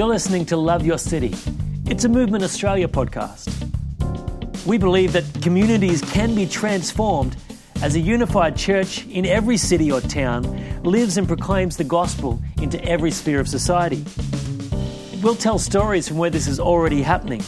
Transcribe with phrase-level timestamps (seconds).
[0.00, 1.34] You're listening to Love Your City.
[1.84, 3.44] It's a Movement Australia podcast.
[4.64, 7.36] We believe that communities can be transformed
[7.82, 12.82] as a unified church in every city or town lives and proclaims the gospel into
[12.82, 14.02] every sphere of society.
[15.20, 17.42] We'll tell stories from where this is already happening.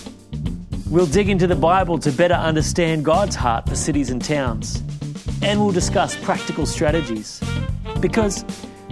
[0.91, 4.83] We'll dig into the Bible to better understand God's heart for cities and towns.
[5.41, 7.43] And we'll discuss practical strategies.
[8.01, 8.45] Because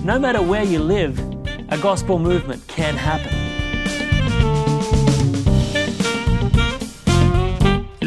[0.02, 1.19] no matter where you live,
[1.69, 3.39] a gospel movement can happen.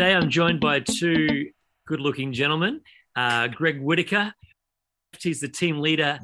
[0.03, 1.51] Today I'm joined by two
[1.87, 2.81] good looking gentlemen
[3.15, 4.33] uh, Greig Whittaker.
[5.17, 6.19] He's the team leader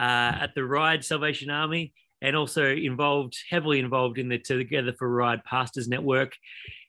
[0.00, 5.08] uh, at the Ryde Salvation Army and also involved, heavily involved in the Together for
[5.08, 6.34] Ryde Pastors Network.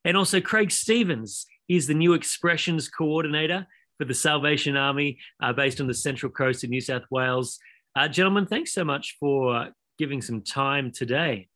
[0.04, 1.46] And also Craig Stephens.
[1.68, 3.68] He's the new expressions coordinator
[4.00, 7.60] for the Salvation Army uh, based on the Central Coast of New South Wales.
[7.96, 9.70] Uh, gentlemen, thanks so much for
[10.00, 11.50] giving some time today.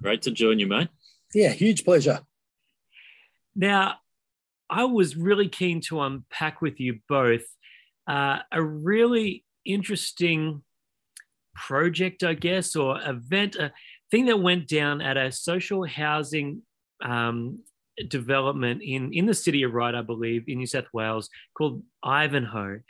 [0.00, 0.88] Great to join you, mate.
[1.34, 2.22] Yeah, huge pleasure.
[3.56, 3.94] Now,
[4.68, 7.44] I was really keen to unpack with you both
[8.08, 10.62] uh, a really interesting
[11.54, 13.72] project, I guess, or event, a
[14.10, 16.62] thing that went down at a social housing
[17.02, 17.60] um,
[18.08, 22.80] development in, in the city of Ryde, I believe, in New South Wales, called Ivanhoe.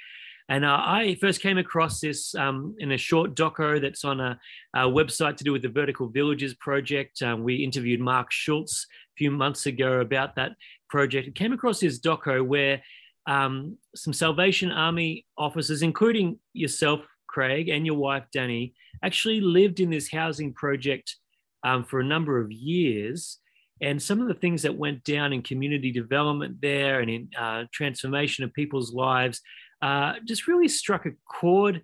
[0.49, 4.39] And uh, I first came across this um, in a short doco that's on a,
[4.75, 7.23] a, website to do with the Vertical Villages project.
[7.23, 10.53] Um, we interviewed Mark Schultz few months ago about that
[10.89, 11.29] project.
[11.29, 12.83] It came across this doco where
[13.27, 19.91] um, some Salvation Army officers, including yourself, Craig, and your wife, Danny, actually lived in
[19.91, 21.17] this housing project
[21.65, 23.39] um, for a number of years.
[23.81, 27.65] And some of the things that went down in community development there and in uh,
[27.73, 29.41] transformation of people's lives
[29.83, 31.83] uh, just really struck a chord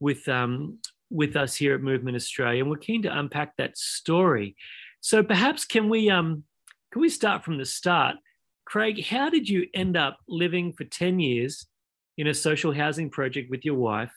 [0.00, 0.78] with um,
[1.10, 4.56] with us here at Movement Australia, and we're keen to unpack that story.
[5.00, 6.44] So perhaps can we um,
[6.92, 8.16] can we start from the start?
[8.64, 11.66] Craig, how did you end up living for ten years
[12.16, 14.12] in a social housing project with your wife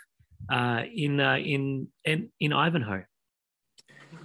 [0.52, 3.04] uh, in, uh, in in in Ivanhoe?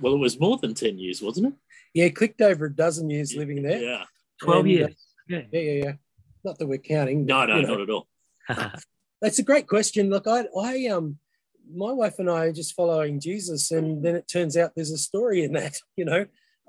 [0.00, 1.54] Well, it was more than ten years, wasn't it?
[1.94, 3.80] Yeah, clicked over a dozen years yeah, living there.
[3.80, 4.04] Yeah,
[4.42, 4.90] twelve and, years.
[4.90, 4.94] Uh,
[5.28, 5.92] yeah, yeah, yeah.
[6.44, 7.26] Not that we're counting.
[7.26, 7.74] No, no, you know.
[7.74, 8.08] not at all.
[9.20, 10.10] That's a great question.
[10.10, 11.18] Look, I, I, um,
[11.74, 14.98] my wife and I are just following Jesus, and then it turns out there's a
[14.98, 15.76] story in that.
[15.96, 16.26] You know,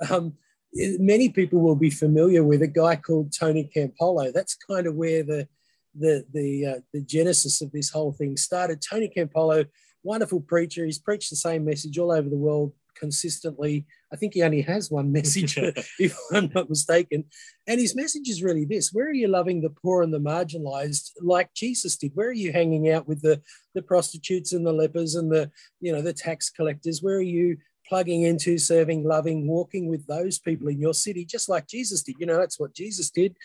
[0.10, 0.34] um,
[0.74, 4.32] many people will be familiar with a guy called Tony Campolo.
[4.34, 5.48] That's kind of where the
[5.96, 8.82] the the uh, the genesis of this whole thing started.
[8.82, 9.66] Tony Campolo,
[10.04, 10.86] wonderful preacher.
[10.86, 13.86] He's preached the same message all over the world consistently.
[14.12, 15.58] I think he only has one message,
[16.00, 17.24] if I'm not mistaken.
[17.68, 21.12] And his message is really this where are you loving the poor and the marginalized
[21.22, 22.12] like Jesus did?
[22.14, 23.42] Where are you hanging out with the,
[23.74, 25.50] the prostitutes and the lepers and the,
[25.80, 27.02] you know, the tax collectors?
[27.02, 27.58] Where are you
[27.90, 32.16] plugging into, serving, loving, walking with those people in your city, just like Jesus did?
[32.20, 33.36] You know, that's what Jesus did.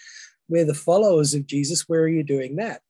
[0.49, 1.89] We're the followers of Jesus.
[1.89, 2.83] Where are you doing that?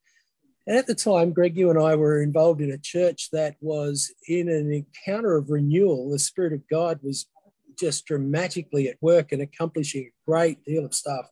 [0.66, 4.12] And at the time, Greig, you and I were involved in a church that was
[4.28, 6.10] in an encounter of renewal.
[6.10, 7.26] The Spirit of God was
[7.78, 11.26] just dramatically at work and accomplishing a great deal of stuff.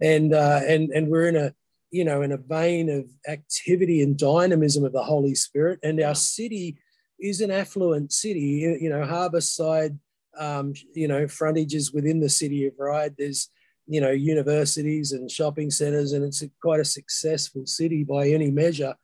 [0.00, 1.54] And uh, and and we're in a
[1.90, 5.78] you know in a vein of activity and dynamism of the Holy Spirit.
[5.82, 6.76] And our city
[7.24, 8.78] is an affluent city.
[8.80, 9.98] You know, Harbourside,
[10.38, 13.14] um, you know, frontages within the city of Ryde.
[13.16, 13.50] There's
[13.86, 18.94] you know universities and shopping centres, and it's quite a successful city by any measure.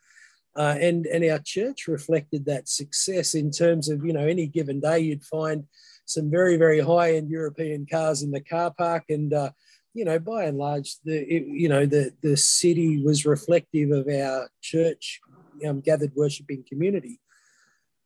[0.56, 4.80] Uh, and and our church reflected that success in terms of you know any given
[4.80, 5.64] day you'd find
[6.06, 9.50] some very very high end European cars in the car park, and uh,
[9.94, 14.09] you know by and large the it, you know the the city was reflective of
[14.09, 15.20] our church
[15.66, 17.20] um, gathered worshiping community.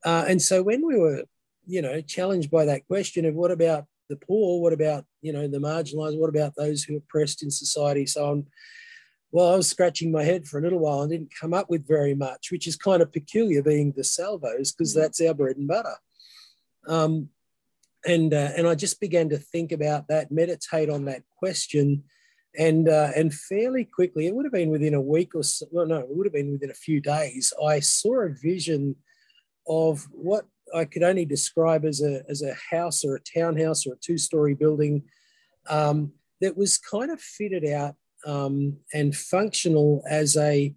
[0.04, 1.25] Uh, and so when we were
[1.66, 4.60] you know challenged by that question of what about the poor?
[4.60, 6.19] What about you know the marginalised?
[6.19, 8.06] What about those who are oppressed in society?
[8.06, 8.47] So on.
[9.32, 11.89] Well, I was scratching my head for a little while and didn't come up with
[11.89, 15.01] very much, which is kind of peculiar, being the salvos, because mm.
[15.01, 15.97] that's our bread and butter.
[16.86, 17.30] Um,
[18.06, 22.04] and uh, and I just began to think about that, meditate on that question,
[22.56, 25.86] and uh, and fairly quickly, it would have been within a week or so, well,
[25.86, 27.53] no, it would have been within a few days.
[27.60, 28.95] I saw a vision
[29.66, 33.95] of what I could only describe as a, as a house or a townhouse or
[33.95, 35.05] a two story building
[35.69, 37.95] um, that was kind of fitted out
[38.27, 40.75] um, and functional as a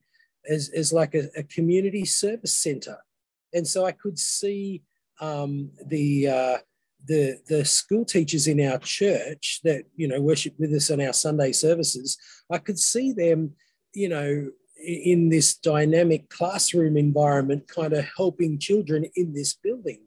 [0.50, 2.98] as, as like a, a community service center.
[3.54, 4.84] And so I could see
[5.19, 6.57] um, the uh,
[7.06, 11.13] the the school teachers in our church that you know worship with us on our
[11.13, 12.18] Sunday services.
[12.51, 13.54] I could see them,
[13.94, 14.51] you know,
[14.83, 20.01] in this dynamic classroom environment, kind of helping children in this building,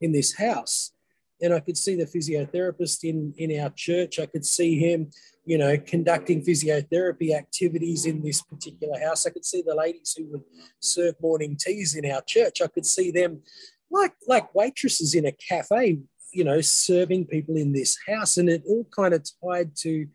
[0.00, 0.92] in this house.
[1.40, 4.18] and I could see the physiotherapist in in our church.
[4.18, 5.10] I could see him,
[5.44, 9.26] you know, conducting physiotherapy activities in this particular house.
[9.26, 10.44] I could see the ladies who would
[10.80, 12.62] serve morning teas in our church.
[12.62, 13.42] I could see them
[13.90, 15.98] like like waitresses in a cafe,
[16.32, 20.06] you know, serving people in this house, and it all kind of tied to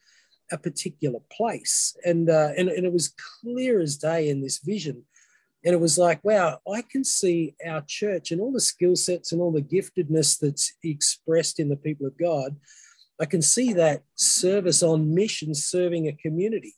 [0.51, 5.03] a particular place, and uh, and and it was clear as day in this vision
[5.63, 9.31] and it was like, wow, I can see our church and all the skill sets
[9.31, 12.55] and all the giftedness that's expressed in the people of God.
[13.19, 16.75] I can see that service on mission serving a community.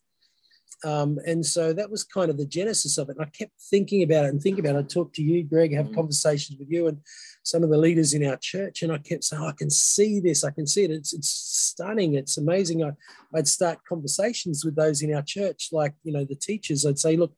[0.84, 3.18] Um, and so that was kind of the genesis of it.
[3.18, 4.86] And I kept thinking about it and thinking about it.
[4.86, 5.96] I talked to you, Greig, have mm.
[5.96, 6.98] conversations with you and
[7.44, 8.84] some of the leaders in our church.
[8.84, 10.44] And I kept saying, oh, I can see this.
[10.44, 10.92] I can see it.
[10.92, 12.16] It's, it's stunning.
[12.16, 12.84] It's amazing.
[12.84, 12.92] I,
[13.34, 16.86] I'd start conversations with those in our church, like, you know, the teachers.
[16.86, 17.34] I'd say, look,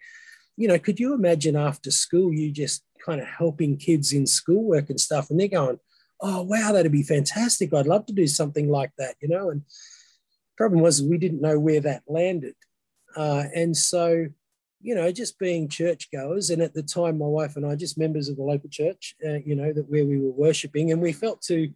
[0.57, 4.89] you know, could you imagine after school you just kind of helping kids in schoolwork
[4.89, 5.80] and stuff, and they're going,
[6.21, 7.74] "Oh, wow, that'd be fantastic!
[7.74, 9.50] I'd love to do something like that," you know.
[9.50, 9.63] And
[10.57, 12.56] problem was we didn't know where that landed,
[13.15, 14.27] uh, and so
[14.85, 18.29] you know, just being churchgoers, and at the time, my wife and I, just members
[18.29, 21.41] of the local church, uh, you know, that where we were worshiping, and we felt
[21.44, 21.73] to,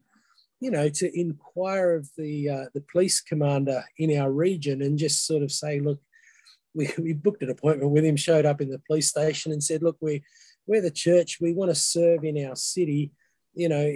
[0.59, 5.25] you know, to inquire of the uh, the police commander in our region and just
[5.25, 5.99] sort of say, look,
[6.75, 9.81] we, we booked an appointment with him, showed up in the police station and said,
[9.81, 10.21] look, we,
[10.67, 13.11] we're the church, we want to serve in our city.
[13.55, 13.91] You know,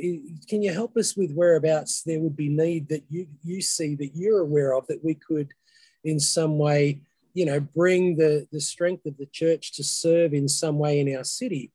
[0.49, 4.15] can you help us with whereabouts there would be need that you, you see that
[4.15, 5.53] you're aware of that we could
[6.03, 7.01] in some way,
[7.33, 11.15] you know, bring the, the strength of the church to serve in some way in
[11.15, 11.71] our city?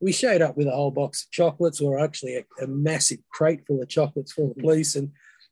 [0.00, 3.66] We showed up with a whole box of chocolates or actually a, a massive crate
[3.66, 4.62] full of chocolates for the mm.
[4.62, 5.10] police and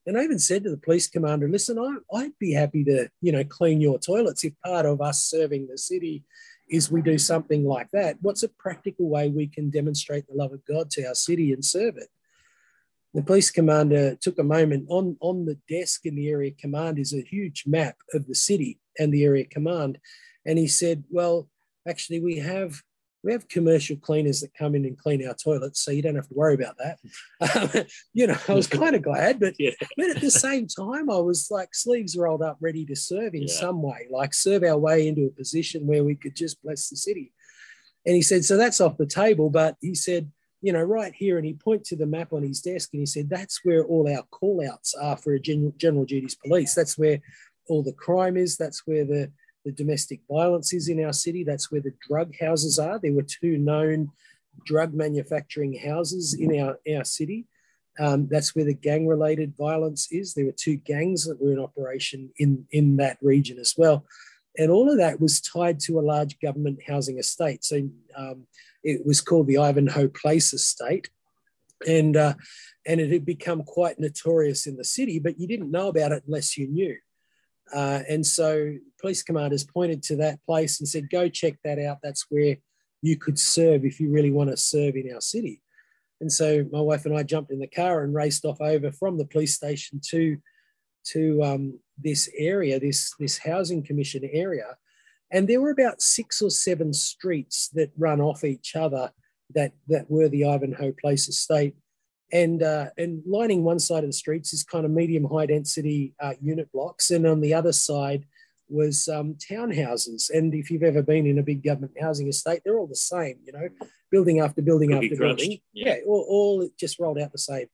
[0.09, 3.31] and I even said to the police commander, listen, I, I'd be happy to, you
[3.31, 6.25] know, clean your toilets if part of us serving the city
[6.71, 8.17] is we do something like that.
[8.23, 11.63] What's a practical way we can demonstrate the love of God to our city and
[11.63, 12.09] serve it?
[13.13, 17.13] The police commander took a moment on, on the desk in the area command is
[17.13, 19.99] a huge map of the city and the area command.
[20.47, 21.49] And he said, Well,
[21.87, 22.83] actually, we have
[23.25, 26.29] we have commercial cleaners that come in and clean our toilets, so you don't have
[26.29, 26.99] to worry about that.
[27.55, 29.71] Um, you know, I was kind of glad, but, yeah.
[29.97, 33.43] but at the same time, I was like sleeves rolled up, ready to serve in
[33.43, 33.55] yeah.
[33.55, 36.97] some way, like serve our way into a position where we could just bless the
[36.97, 37.33] city.
[38.07, 39.51] And he said, so that's off the table.
[39.51, 40.31] But he said,
[40.61, 43.07] you know, right here, and he pointed to the map on his desk, and he
[43.07, 46.75] said, that's where all our call outs are for a general, general duties police.
[46.75, 47.21] That's where
[47.69, 48.57] all the crime is.
[48.57, 49.31] That's where the
[49.65, 51.45] the domestic violence is in our city.
[51.45, 52.99] That's where the drug houses are.
[52.99, 54.11] There were two known
[54.65, 57.47] drug manufacturing houses in our, our city.
[57.99, 60.33] Um, that's where the gang related violence is.
[60.33, 64.07] There were two gangs that were in operation in, in that region as well.
[64.57, 67.65] And all of that was tied to a large government housing estate.
[67.65, 68.47] So um,
[68.83, 71.11] it was called the Ivanhoe Place Estate.
[71.87, 72.35] And, uh,
[72.87, 76.25] and it had become quite notorious in the city, but you didn't know about it
[76.27, 76.97] unless you knew.
[77.75, 81.99] Uh, and so police commanders pointed to that place and said, go check that out.
[82.03, 82.57] That's where
[83.03, 85.63] you could serve if you really want to serve in our city.
[86.21, 89.19] And so my wife and I jumped in the car and raced off over from
[89.19, 90.37] the police station to,
[91.13, 94.77] to um, this area, this, this housing commission area.
[95.31, 99.13] And there were about six or seven streets that run off each other
[99.55, 101.77] that, that were the Ivanhoe Place estate
[102.33, 106.15] and uh, and lining one side of the streets is kind of medium high density
[106.21, 108.25] uh, unit blocks, and on the other side
[108.69, 110.31] was um, townhouses.
[110.31, 113.39] And if you've ever been in a big government housing estate, they're all the same,
[113.45, 113.69] you know,
[114.11, 115.61] building after building Could after building.
[115.73, 117.67] Yeah, yeah all, all just rolled out the same.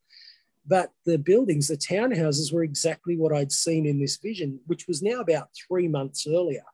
[0.67, 5.03] But the buildings, the townhouses, were exactly what I'd seen in this vision, which was
[5.03, 6.65] now about three months earlier.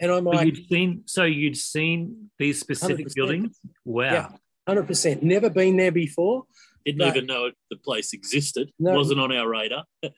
[0.00, 3.14] And I'm like, you'd seen so you'd seen these specific 100%.
[3.14, 3.60] buildings.
[3.84, 4.28] Wow, yeah,
[4.66, 5.22] hundred percent.
[5.22, 6.44] Never been there before.
[6.84, 8.72] Didn't even know the place existed.
[8.78, 8.94] No.
[8.94, 9.84] Wasn't on our radar.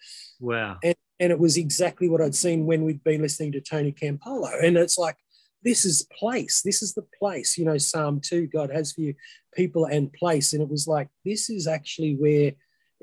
[0.41, 0.79] wow.
[0.83, 4.65] And, and it was exactly what I'd seen when we'd been listening to Tony Campolo.
[4.65, 5.17] And it's like,
[5.63, 6.63] this is place.
[6.65, 7.57] This is the place.
[7.57, 9.15] You know, Psalm 2, God has for you
[9.55, 10.53] people and place.
[10.53, 12.53] And it was like, this is actually where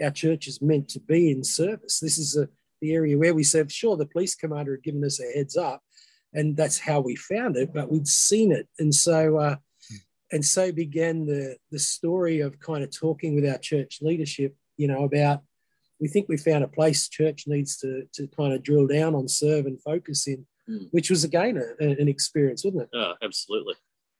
[0.03, 1.99] our church is meant to be in service.
[1.99, 2.49] This is a,
[2.81, 3.71] the area where we serve.
[3.71, 5.81] Sure, the police commander had given us a heads up,
[6.33, 8.67] and that's how we found it, but we'd seen it.
[8.79, 9.55] And so, uh,
[10.31, 14.87] and so began the the story of kind of talking with our church leadership you
[14.87, 15.41] know about
[15.99, 19.27] we think we found a place church needs to to kind of drill down on
[19.27, 20.87] serve and focus in mm.
[20.91, 22.89] which was again a, an experience wasn't it?
[22.93, 23.75] Oh absolutely.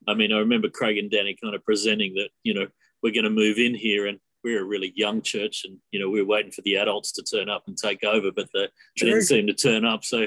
[0.06, 2.66] I mean i remember craig and danny kind of presenting that you know
[3.02, 6.08] we're going to move in here and we're a really young church and you know
[6.08, 9.06] we are waiting for the adults to turn up and take over but the, they
[9.06, 10.04] didn't seem to turn up.
[10.04, 10.26] So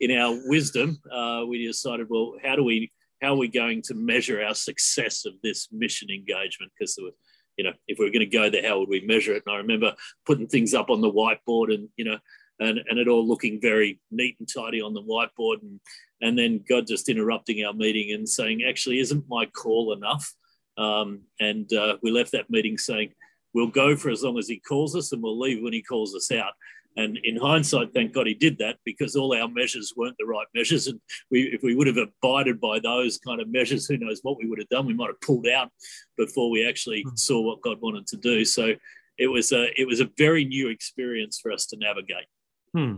[0.00, 3.94] in our wisdom uh, we decided well how do we how are we going to
[3.94, 6.72] measure our success of this mission engagement?
[6.78, 7.12] Because there were
[7.60, 9.42] you know, if we are going to go there, how would we measure it?
[9.46, 12.16] And I remember putting things up on the whiteboard and, you know,
[12.58, 15.60] and, and it all looking very neat and tidy on the whiteboard.
[15.60, 15.78] And,
[16.22, 20.32] and then God just interrupting our meeting and saying, actually, isn't my call enough?
[20.78, 23.12] Um, and uh, we left that meeting saying,
[23.52, 26.14] we'll go for as long as he calls us and we'll leave when he calls
[26.14, 26.52] us out.
[26.96, 30.46] And in hindsight, thank God he did that because all our measures weren't the right
[30.54, 30.88] measures.
[30.88, 34.36] And we, if we would have abided by those kind of measures, who knows what
[34.38, 34.86] we would have done?
[34.86, 35.70] We might have pulled out
[36.16, 37.14] before we actually hmm.
[37.14, 38.44] saw what God wanted to do.
[38.44, 38.74] So
[39.18, 42.26] it was a it was a very new experience for us to navigate.
[42.74, 42.96] Hmm.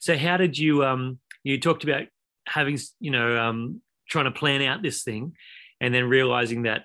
[0.00, 2.04] So how did you um you talked about
[2.46, 5.32] having you know um trying to plan out this thing
[5.80, 6.84] and then realizing that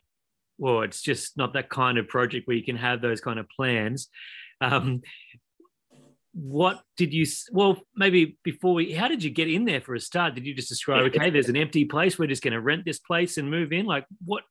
[0.58, 3.48] well it's just not that kind of project where you can have those kind of
[3.50, 4.08] plans
[4.62, 5.02] um
[6.34, 10.00] what did you well maybe before we how did you get in there for a
[10.00, 10.36] start?
[10.36, 13.00] Did you just describe okay there's an empty place we're just going to rent this
[13.00, 13.86] place and move in?
[13.86, 14.44] Like what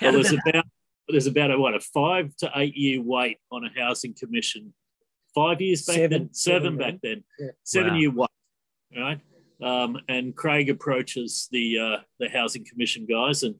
[0.00, 0.64] well, there's about
[1.08, 4.74] there's about a what a five to eight year wait on a housing commission.
[5.34, 6.34] Five years back seven, then?
[6.34, 7.24] Seven, seven back then.
[7.38, 7.48] Yeah.
[7.64, 7.98] seven wow.
[7.98, 8.28] year wait
[8.96, 9.20] right?
[9.62, 13.54] Um, and craig approaches the uh, the housing commission guys and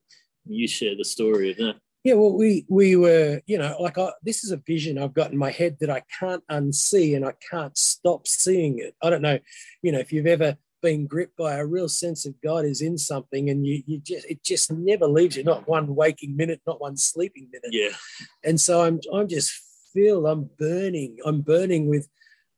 [0.46, 4.10] you share the story of that yeah, well, we we were, you know, like I,
[4.22, 7.34] this is a vision I've got in my head that I can't unsee, and I
[7.48, 8.94] can't stop seeing it.
[9.02, 9.38] I don't know,
[9.82, 12.98] you know, if you've ever been gripped by a real sense of God is in
[12.98, 16.80] something, and you you just it just never leaves you, not one waking minute, not
[16.80, 17.70] one sleeping minute.
[17.70, 17.96] Yeah.
[18.42, 19.52] And so I'm I'm just
[19.94, 20.26] filled.
[20.26, 21.18] I'm burning.
[21.24, 22.08] I'm burning with,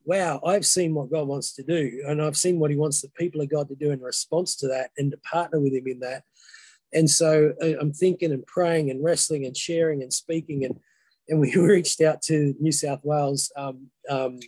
[0.07, 3.11] wow, I've seen what God wants to do, and I've seen what He wants the
[3.11, 6.01] people of God to do in response to that, and to partner with Him in
[6.01, 6.23] that
[6.95, 10.65] and so uh, I'm thinking and praying and wrestling and sharing and speaking.
[10.65, 10.79] And,
[11.29, 14.39] and we reached out to New South Wales um, um,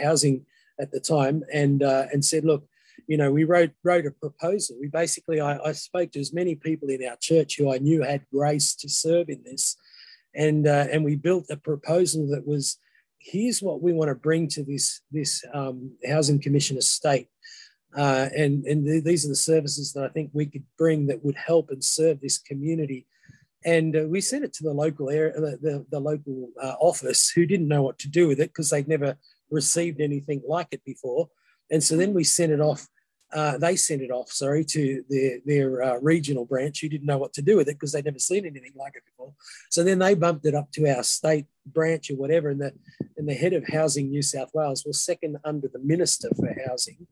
[0.00, 0.44] housing
[0.78, 2.68] at the time and, uh, and said, look,
[3.08, 4.76] you know, we wrote, wrote a proposal.
[4.78, 8.02] We basically, I, I, spoke to as many people in our church who I knew
[8.02, 9.76] had grace to serve in this.
[10.34, 12.78] And, uh, and we built a proposal that was,
[13.18, 17.28] here's what we want to bring to this, this um, Housing Commission estate.
[17.96, 21.24] Uh, and and th- these are the services that I think we could bring that
[21.24, 23.06] would help and serve this community.
[23.64, 27.30] And uh, we sent it to the local area, the, the, the local uh, office,
[27.30, 29.16] who didn't know what to do with it because they'd never
[29.50, 31.30] received anything like it before.
[31.70, 32.86] And so then we sent it off.
[33.32, 37.18] Uh, they sent it off, sorry, to their their uh, regional branch, who didn't know
[37.18, 39.32] what to do with it because they'd never seen anything like it before.
[39.70, 42.72] So then they bumped it up to our state branch or whatever, and the
[43.16, 47.08] and the head of Housing New South Wales was second under the Minister for Housing,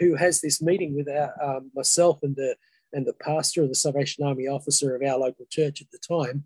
[0.00, 2.56] who has this meeting with our, um, myself and the
[2.92, 6.44] and the pastor and the Salvation Army officer of our local church at the time.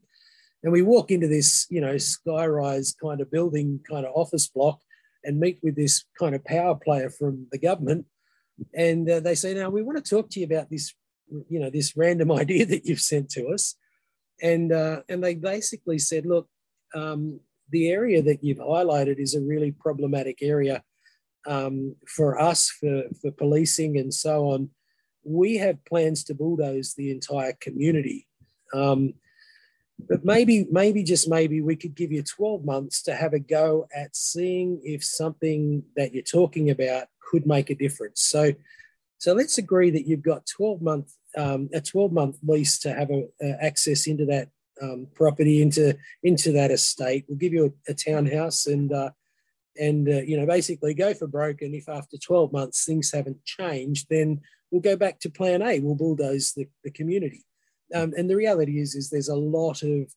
[0.63, 4.81] And we walk into this, you know, skyrise kind of building, kind of office block,
[5.23, 8.05] and meet with this kind of power player from the government.
[8.75, 10.95] And uh, they say, "Now we want to talk to you about this,
[11.49, 13.77] you know, this random idea that you've sent to us."
[14.43, 16.49] And uh, and they basically said, "Look,
[16.95, 20.83] um, the area that you've highlighted is a really problematic area
[21.47, 24.71] um, for us, for, for policing and so on,
[25.25, 28.27] we have plans to bulldoze the entire community.
[28.73, 29.15] Um,
[30.09, 33.87] but maybe, maybe just maybe we could give you 12 months to have a go
[33.95, 38.23] at seeing if something that you're talking about could make a difference.
[38.23, 38.53] So,
[39.19, 43.11] so let's agree that you've got 12 month um, a 12 month lease to have
[43.11, 44.49] a, a access into that
[44.83, 47.25] um, property, into into that estate.
[47.29, 49.11] We'll give you a, a townhouse and uh,
[49.79, 53.45] and uh, you know basically go for broke and if after 12 months things haven't
[53.45, 54.41] changed then
[54.75, 55.79] we'll go back to plan a.
[55.79, 57.45] We'll bulldoze the, the community.
[57.95, 60.13] Um, and the reality is is there's a lot of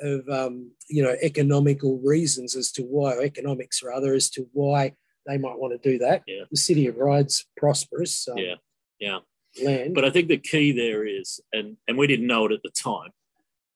[0.00, 4.94] of um, you know economical reasons as to why economics rather as to why
[5.26, 6.22] they might want to do that.
[6.26, 6.44] Yeah.
[6.50, 8.54] the city of Ryde's prosperous um, yeah
[9.00, 9.18] yeah.
[9.64, 9.94] land.
[9.94, 12.70] But i think the key there is and and we didn't know it at the
[12.70, 13.10] time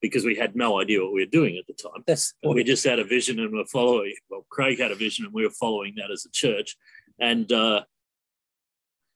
[0.01, 2.03] because we had no idea what we were doing at the time.
[2.07, 4.15] That's we just had a vision and we're following.
[4.31, 6.77] Well, Craig had a vision and we were following that as a church.
[7.19, 7.83] And uh,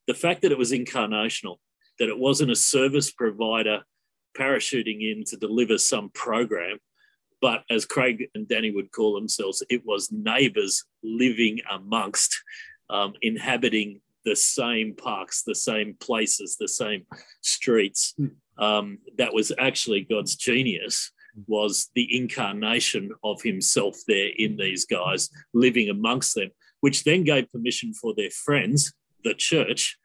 [0.07, 1.57] the fact that it was incarnational,
[1.99, 3.83] that it wasn't a service provider
[4.37, 6.79] parachuting in to deliver some program,
[7.41, 12.41] but as Craig and Danny would call themselves, it was neighbours living amongst,
[12.89, 17.05] um, inhabiting the same parks, the same places, the same
[17.41, 18.15] streets.
[18.59, 21.11] Um, that was actually God's genius
[21.47, 27.51] was the incarnation of himself there in these guys living amongst them, which then gave
[27.51, 28.93] permission for their friends,
[29.25, 29.97] the church,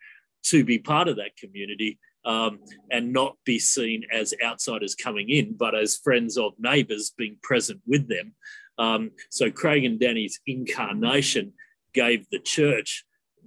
[0.43, 2.59] to be part of that community um,
[2.91, 7.81] and not be seen as outsiders coming in, but as friends of neighbours being present
[7.85, 8.33] with them.
[8.77, 11.53] Um, so Craig and Danny's incarnation
[11.93, 13.05] gave the church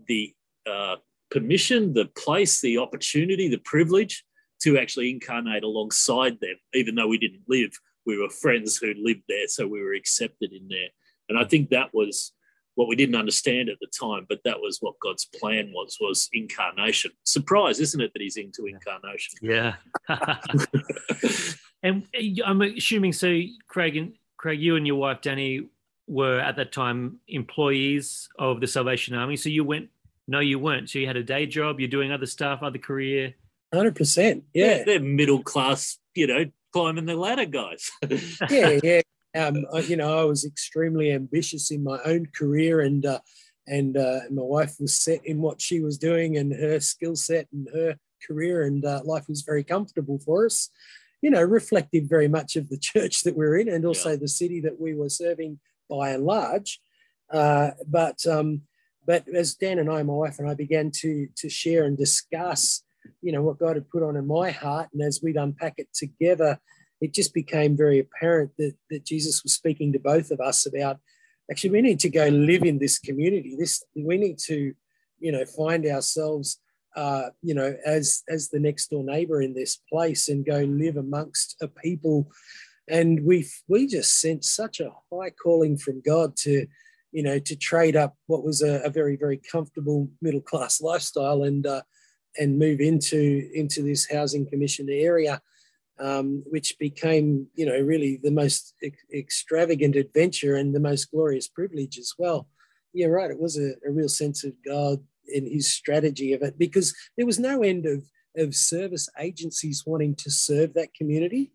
[0.08, 0.34] the
[0.68, 0.96] uh,
[1.30, 4.24] permission, the place, the opportunity, the privilege
[4.62, 7.72] to actually incarnate alongside them, even though we didn't live
[8.06, 10.88] we were friends who lived there, so we were accepted in there.
[11.28, 12.32] And I think that was
[12.74, 16.28] what we didn't understand at the time, but that was what God's plan was was
[16.32, 17.12] incarnation.
[17.24, 19.38] Surprise, isn't it, that He's into incarnation?
[19.42, 19.74] Yeah.
[21.82, 25.68] and uh, I'm assuming so, Craig and Craig, you and your wife Danny
[26.06, 29.36] were at that time employees of the Salvation Army.
[29.36, 29.88] So you went.
[30.26, 30.88] No, you weren't.
[30.88, 31.80] So you had a day job.
[31.80, 33.34] You're doing other stuff, other career.
[33.72, 34.44] Hundred percent.
[34.52, 35.98] Yeah, they're middle class.
[36.14, 37.90] You know, climbing the ladder, guys.
[38.50, 39.00] yeah, yeah.
[39.36, 43.20] Um, you know, I was extremely ambitious in my own career, and uh,
[43.66, 47.46] and uh, my wife was set in what she was doing and her skill set
[47.52, 47.96] and her
[48.26, 50.68] career, and uh, life was very comfortable for us.
[51.22, 54.16] You know, reflective very much of the church that we're in, and also yeah.
[54.16, 56.80] the city that we were serving by and large.
[57.32, 58.62] Uh, but um,
[59.06, 62.82] but as Dan and I, my wife and I, began to to share and discuss,
[63.22, 65.88] you know, what God had put on in my heart, and as we'd unpack it
[65.92, 66.58] together,
[67.00, 70.98] it just became very apparent that, that Jesus was speaking to both of us about
[71.50, 73.56] actually we need to go live in this community.
[73.58, 74.74] This we need to,
[75.18, 76.60] you know, find ourselves,
[76.96, 80.96] uh, you know, as as the next door neighbor in this place and go live
[80.96, 82.30] amongst a people.
[82.88, 86.66] And we we just sent such a high calling from God to,
[87.12, 91.42] you know, to trade up what was a, a very very comfortable middle class lifestyle
[91.42, 91.82] and uh,
[92.38, 95.40] and move into into this housing commission area
[96.00, 101.46] um, which became, you know, really the most ex- extravagant adventure and the most glorious
[101.46, 102.48] privilege as well.
[102.94, 103.30] Yeah, right.
[103.30, 107.26] It was a, a real sense of God in His strategy of it because there
[107.26, 108.02] was no end of
[108.36, 111.50] of service agencies wanting to serve that community.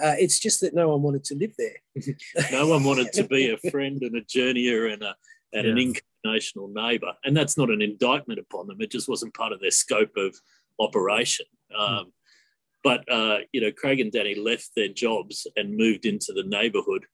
[0.00, 1.76] Uh, it's just that no one wanted to live there.
[2.52, 5.16] no one wanted to be a friend and a journeyer and a
[5.52, 5.72] and yeah.
[5.72, 5.78] an
[6.26, 8.80] incarnational neighbour, and that's not an indictment upon them.
[8.80, 10.34] It just wasn't part of their scope of
[10.80, 11.46] operation.
[11.72, 11.80] Hmm.
[11.80, 12.12] Um,
[12.84, 17.06] but uh, you know, Craig and Danny left their jobs and moved into the neighbourhood,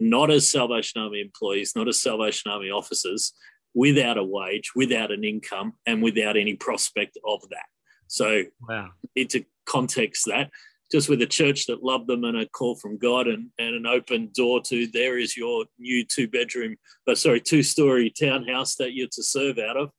[0.00, 3.32] not as Salvation Army employees, not as Salvation Army officers,
[3.74, 7.66] without a wage, without an income, and without any prospect of that.
[8.06, 8.90] So, wow.
[9.16, 10.50] need to context that
[10.92, 13.86] just with a church that loved them and a call from God and, and an
[13.86, 16.76] open door to there is your new two bedroom,
[17.08, 19.90] uh, sorry, two story townhouse that you're to serve out of.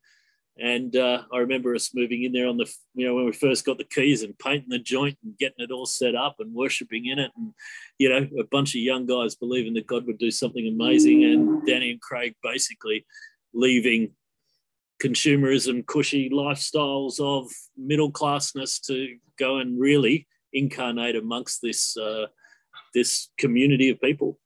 [0.57, 3.65] And uh, I remember us moving in there on the, you know, when we first
[3.65, 7.07] got the keys and painting the joint and getting it all set up and worshiping
[7.07, 7.31] in it.
[7.35, 7.53] And,
[7.99, 11.25] you know, a bunch of young guys believing that God would do something amazing.
[11.25, 13.05] And Danny and Craig basically
[13.53, 14.11] leaving
[15.03, 22.25] consumerism, cushy lifestyles of middle classness to go and really incarnate amongst this, uh,
[22.93, 24.39] this community of people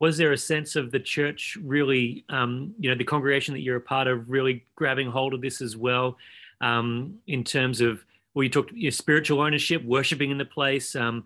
[0.00, 3.76] was there a sense of the church really, um, you know, the congregation that you're
[3.76, 6.16] a part of really grabbing hold of this as well,
[6.60, 11.24] um, in terms of, well, you talked your spiritual ownership, worshiping in the place, um,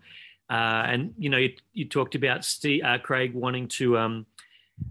[0.49, 4.25] uh, and you know, you, you talked about Steve, uh, Craig wanting to, um,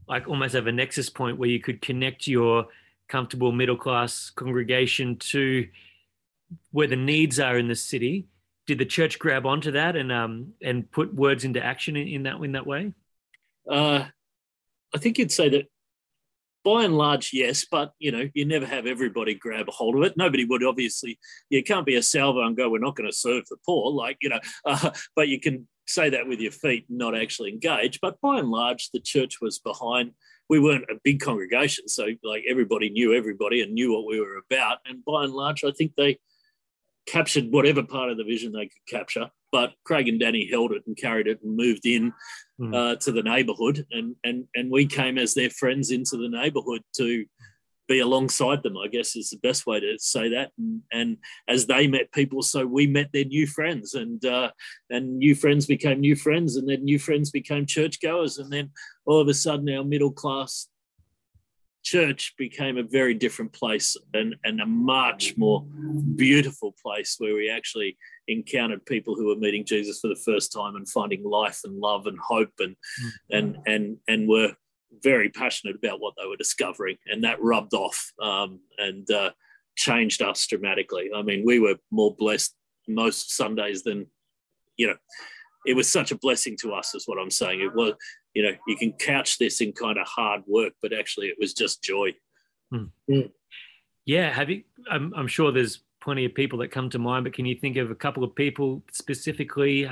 [0.07, 2.67] like, almost have a nexus point where you could connect your
[3.09, 5.67] comfortable middle class congregation to
[6.73, 8.27] where the needs are in the city.
[8.69, 12.23] Did the church grab onto that and um, and put words into action in, in
[12.25, 12.93] that in that way?
[13.69, 14.05] Uh,
[14.95, 15.69] I think you'd say that
[16.65, 20.03] by and large, yes, but you know, you never have everybody grab a hold of
[20.03, 20.19] it.
[20.19, 21.19] Nobody would obviously.
[21.49, 24.19] You can't be a salvo and go, "We're not going to serve the poor," like
[24.21, 24.41] you know.
[24.67, 28.01] Uh, but you can say that with your feet, not actually engage.
[28.03, 30.13] But by and large, the church was behind.
[30.51, 34.43] We weren't a big congregation, so like everybody knew everybody and knew what we were
[34.51, 34.79] about.
[34.85, 36.19] And by and large, I think they
[37.11, 39.31] captured whatever part of the vision they could capture.
[39.51, 42.13] But Craig and Danny held it and carried it and moved in
[42.61, 42.75] mm.
[42.75, 46.83] uh, to the neighbourhood, and and and we came as their friends into the neighbourhood
[46.97, 47.25] to
[47.89, 48.77] be alongside them.
[48.77, 50.53] I guess is the best way to say that.
[50.59, 51.17] And, and
[51.49, 54.51] as they met people, so we met their new friends, and uh,
[54.91, 58.71] and new friends became new friends, and then new friends became churchgoers, and then
[59.07, 60.69] all of a sudden our middle class
[61.91, 65.65] church became a very different place and, and a much more
[66.17, 67.97] beautiful place where we actually
[68.27, 72.07] encountered people who were meeting Jesus for the first time and finding life and love
[72.07, 73.11] and hope and mm.
[73.31, 74.53] and and and were
[75.03, 79.31] very passionate about what they were discovering and that rubbed off um, and uh,
[79.77, 81.11] changed us dramatically.
[81.15, 82.55] I mean, we were more blessed
[82.87, 84.07] most Sundays than
[84.77, 84.97] you know.
[85.67, 87.61] It was such a blessing to us, is what I'm saying.
[87.61, 87.93] It was
[88.39, 91.53] you know, you can couch this in kind of hard work, but actually it was
[91.53, 92.15] just joy.
[92.73, 93.33] Mm.
[94.07, 94.33] Yeah.
[94.33, 97.47] Have you, I'm, I'm sure there's plenty of people that come to mind, but can
[97.47, 99.91] you think of a couple of people specifically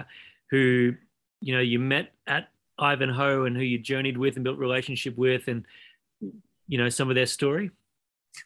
[0.52, 0.94] who,
[1.40, 5.48] you know, you met at Ivanhoe and who you journeyed with and built relationship with
[5.48, 5.66] and,
[6.68, 7.72] you know, some of their story?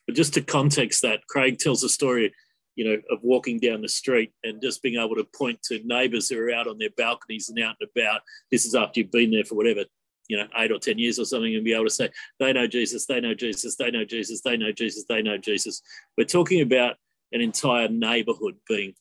[0.06, 2.32] But just to context that, Craig tells a story
[2.76, 6.28] you know, of walking down the street and just being able to point to neighbours
[6.28, 8.22] who are out on their balconies and out and about.
[8.50, 9.84] This is after you've been there for whatever,
[10.28, 12.66] you know, eight or 10 years or something, and be able to say, they know
[12.66, 15.82] Jesus, they know Jesus, they know Jesus, they know Jesus, they know Jesus.
[16.16, 16.96] We're talking about
[17.32, 18.94] an entire neighbourhood being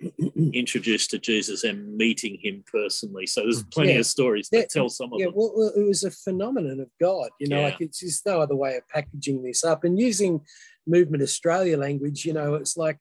[0.52, 3.26] introduced to Jesus and meeting him personally.
[3.26, 4.00] So there's plenty Yeah.
[4.00, 5.34] of stories that Yeah, tell some of yeah, them.
[5.36, 7.30] well, well, it was a phenomenon of God.
[7.40, 7.64] You know, Yeah.
[7.66, 9.84] like it's just no other way of packaging this up.
[9.84, 10.40] And using
[10.86, 12.98] Movement Australia language, you know, it's like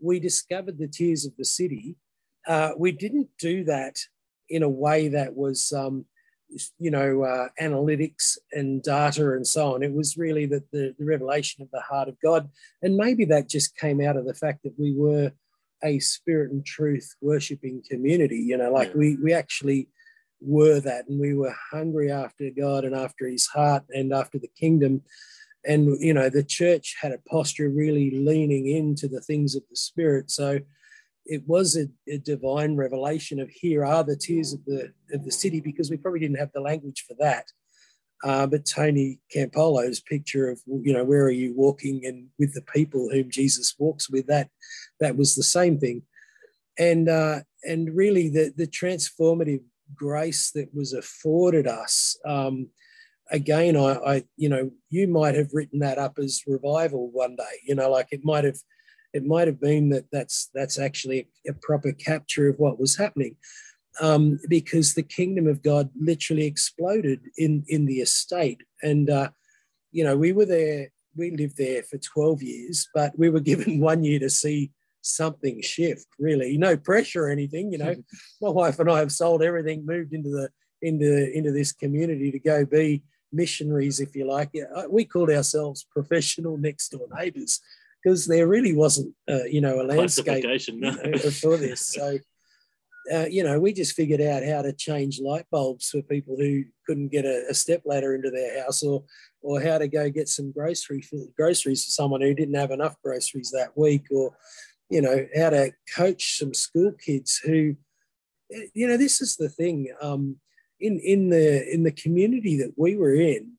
[0.00, 1.96] we discovered the tears of the city.
[2.46, 3.96] Uh, we didn't do that
[4.48, 6.04] in a way that was, um,
[6.78, 9.82] you know, uh, analytics and data and so on.
[9.82, 12.50] It was really the, the, the revelation of the heart of God.
[12.82, 15.32] And maybe that just came out of the fact that we were
[15.84, 18.38] a spirit and truth worshipping community.
[18.38, 18.96] You know, like Yeah.
[18.96, 19.88] we we actually
[20.40, 24.50] were that, and we were hungry after God and after His heart and after the
[24.58, 25.02] kingdom.
[25.66, 29.76] And you know, the church had a posture really leaning into the things of the
[29.76, 30.30] spirit.
[30.30, 30.60] So
[31.26, 35.32] it was a, a divine revelation of here are the tears of the of the
[35.32, 37.46] city because we probably didn't have the language for that.
[38.24, 42.62] Uh, but Tony Campolo's picture of you know where are you walking and with the
[42.62, 44.48] people whom Jesus walks with that
[44.98, 46.02] that was the same thing,
[46.78, 49.62] and uh, and really the the transformative
[49.94, 52.18] grace that was afforded us.
[52.24, 52.70] Um,
[53.30, 57.58] again, I, I you know you might have written that up as revival one day.
[57.62, 58.58] You know, like it might have
[59.12, 62.96] it might have been that that's that's actually a, a proper capture of what was
[62.96, 63.36] happening
[64.00, 68.62] um, because the kingdom of God literally exploded in in the estate.
[68.82, 69.30] And uh,
[69.92, 73.80] you know, we were there, we lived there for 12 years, but we were given
[73.80, 76.06] one year to see something shift.
[76.18, 77.72] Really, no pressure or anything.
[77.72, 77.94] You know,
[78.42, 80.50] my wife and I have sold everything, moved into the
[80.82, 83.02] into into this community to go be
[83.32, 84.50] missionaries, if you like.
[84.74, 87.60] Uh, we called ourselves professional next door neighbours
[88.02, 90.76] because there really wasn't, uh, you know, a landscape Classification.
[90.76, 91.86] you know, for this.
[91.86, 92.18] So,
[93.12, 96.64] uh, you know, we just figured out how to change light bulbs for people who
[96.86, 99.04] couldn't get a, a step ladder into their house, or
[99.42, 102.96] or how to go get some grocery for, groceries for someone who didn't have enough
[103.02, 104.34] groceries that week, or
[104.88, 107.74] you know, how to coach some school kids who,
[108.74, 109.92] you know, this is the thing.
[110.00, 110.36] Um,
[110.80, 113.52] in in the in the community that we were in,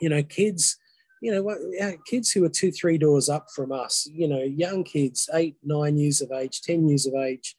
[0.00, 0.78] you know, kids
[1.22, 5.30] you know, kids who are two, three doors up from us, you know, young kids,
[5.32, 7.54] eight, nine years of age, 10 years of age,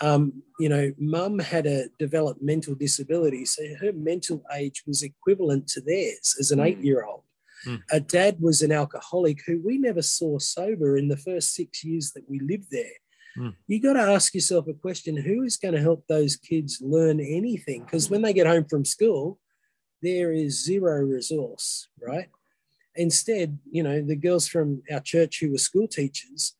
[0.00, 3.44] um, you know, mum had a developmental disability.
[3.44, 6.66] So her mental age was equivalent to theirs as an Mm.
[6.66, 7.24] eight year old.
[7.66, 7.82] Mm.
[7.90, 12.12] A dad was an alcoholic who we never saw sober in the first six years
[12.12, 12.96] that we lived there.
[13.36, 13.54] Mm.
[13.66, 17.20] You got to ask yourself a question who is going to help those kids learn
[17.20, 17.84] anything?
[17.84, 19.38] Because when they get home from school,
[20.02, 22.28] there is zero resource, right?
[22.96, 26.54] Instead, you know, the girls from our church who were school teachers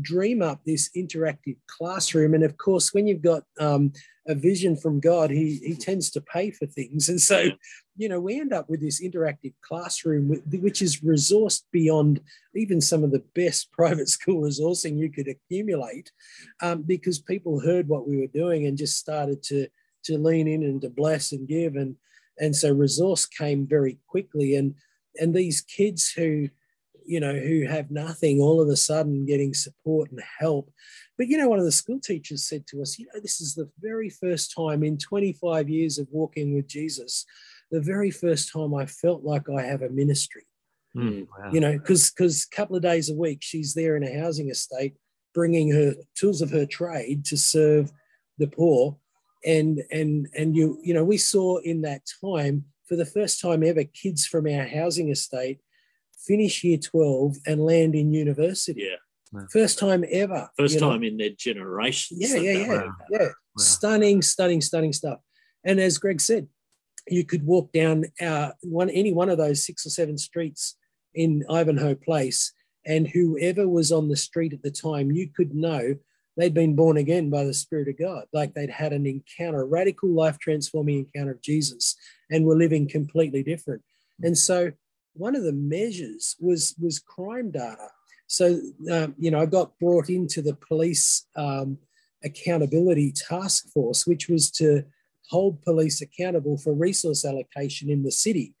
[0.00, 2.34] dream up this interactive classroom.
[2.34, 3.92] And of course, when you've got um,
[4.26, 7.08] a vision from God, he, he tends to pay for things.
[7.08, 7.50] And so,
[7.96, 12.20] you know, we end up with this interactive classroom, which is resourced beyond
[12.54, 16.10] even some of the best private school resourcing you could accumulate
[16.62, 19.68] um, because people heard what we were doing and just started to,
[20.04, 21.76] to lean in and to bless and give.
[21.76, 21.96] And,
[22.38, 24.56] and so resource came very quickly.
[24.56, 24.74] And,
[25.18, 26.48] and these kids who,
[27.06, 30.70] you know, who have nothing all of a sudden getting support and help.
[31.18, 33.54] But, you know, one of the school teachers said to us, you know, this is
[33.54, 37.24] the very first time in 25 years of walking with Jesus,
[37.70, 40.46] the very first time I felt like I have a ministry
[40.96, 41.50] Mm, wow.
[41.52, 44.48] you know, because because a couple of days a week she's there in a housing
[44.48, 44.94] estate,
[45.34, 47.92] bringing her tools of her trade to serve
[48.38, 48.96] the poor,
[49.44, 53.62] and and and you you know we saw in that time for the first time
[53.62, 55.58] ever kids from our housing estate
[56.16, 58.88] finish year twelve and land in university.
[58.88, 59.40] Yeah.
[59.52, 60.48] First time ever.
[60.58, 60.90] First you know.
[60.90, 62.16] time in their generation.
[62.20, 62.92] Yeah, yeah, yeah, Wow.
[63.10, 63.28] yeah.
[63.58, 65.18] Stunning, stunning, stunning stuff.
[65.64, 66.48] And as Greig said,
[67.08, 70.76] you could walk down uh, one any one of those six or seven streets
[71.14, 72.52] in Ivanhoe Place,
[72.84, 75.96] and whoever was on the street at the time, you could know
[76.36, 79.66] they'd been born again by the Spirit of God, like they'd had an encounter, a
[79.66, 81.96] radical life transforming encounter of Jesus,
[82.30, 83.82] and were living completely different.
[84.22, 84.72] And so,
[85.16, 87.88] one of the measures was was crime data.
[88.28, 91.78] So, um, you know, I got brought into the police um,
[92.24, 94.84] accountability task force, which was to
[95.30, 98.54] hold police accountable for resource allocation in the city.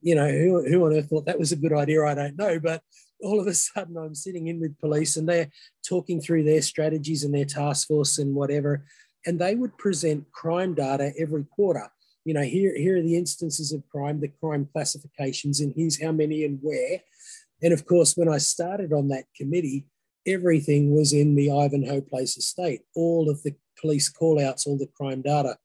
[0.00, 2.04] You know, who, who on earth thought that was a good idea?
[2.04, 2.58] I don't know.
[2.58, 2.82] But
[3.22, 5.50] all of a sudden, I'm sitting in with police and they're
[5.86, 8.86] talking through their strategies and their task force and whatever.
[9.26, 11.90] And they would present crime data every quarter.
[12.24, 16.12] You know, here, here are the instances of crime, the crime classifications, and here's how
[16.12, 17.00] many and where.
[17.62, 19.86] And of course, when I started on that committee,
[20.26, 22.82] everything was in the Ivanhoe Place estate.
[22.94, 25.56] All of the police call outs, all the crime data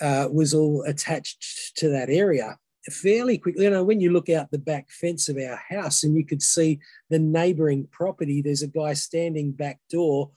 [0.00, 2.58] uh, was all attached to that area
[2.90, 3.64] fairly quickly.
[3.64, 6.42] You know, when you look out the back fence of our house and you could
[6.42, 10.30] see the neighboring property, there's a guy standing back door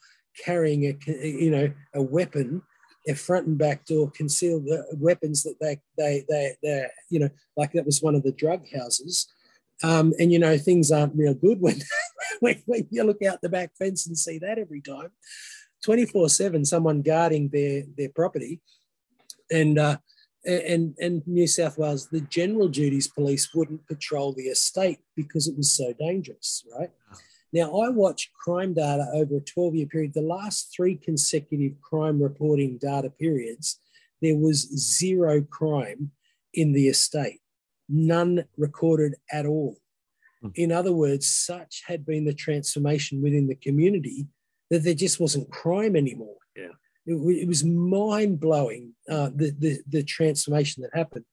[0.44, 2.62] carrying a, you know, a weapon.
[3.10, 7.30] A front and back door concealed the weapons that they, they, they, they, you know,
[7.58, 9.28] like that was one of the drug houses.
[9.84, 11.82] Um, and you know, things aren't real good when,
[12.40, 15.12] when, when you look out the back fence and see that every time.
[15.84, 18.62] 24 7, someone guarding their, their property.
[19.52, 19.98] And, uh,
[20.46, 25.58] and, and New South Wales, the general duties police wouldn't patrol the estate because it
[25.58, 26.92] was so dangerous, right?
[27.52, 30.14] Now, I watched crime data over a 12 year period.
[30.14, 33.80] The last three consecutive crime reporting data periods,
[34.22, 36.12] there was zero crime
[36.54, 37.40] in the estate,
[37.88, 39.78] none recorded at all.
[40.42, 40.50] Hmm.
[40.56, 44.28] In other words, such had been the transformation within the community
[44.70, 46.38] that there just wasn't crime anymore.
[46.56, 46.74] Yeah
[47.10, 51.26] it, it was mind blowing uh, the, the, the transformation that happened.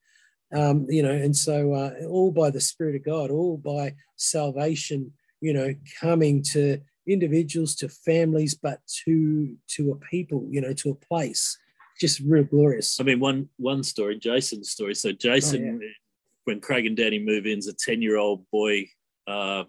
[0.55, 5.13] Um, you know, and so uh, all by the Spirit of God, all by salvation,
[5.41, 10.91] you know, coming to individuals, to families, but to to a people, you know, to
[10.91, 11.59] a place.
[12.01, 13.01] Just real glorious.
[13.01, 14.95] I mean, one one story, Jason's story.
[14.95, 15.91] So Jason, oh, yeah.
[16.45, 18.87] when Craig and Danny move in, is a ten year old boy,
[19.27, 19.65] uh,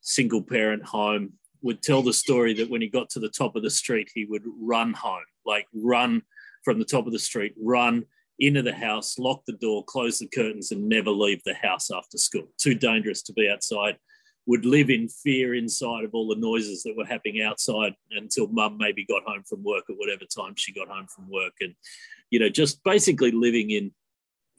[0.00, 3.62] single parent home would tell the story that when he got to the top of
[3.62, 6.22] the street, he would run home, like run
[6.64, 8.04] from the top of the street, run
[8.38, 12.16] into the house, lock the door, close the curtains, and never leave the house after
[12.16, 12.48] school.
[12.58, 13.96] Too dangerous to be outside.
[14.48, 18.76] Would live in fear inside of all the noises that were happening outside until mum
[18.78, 21.52] maybe got home from work at whatever time she got home from work.
[21.60, 21.74] And,
[22.30, 23.92] you know, just basically living in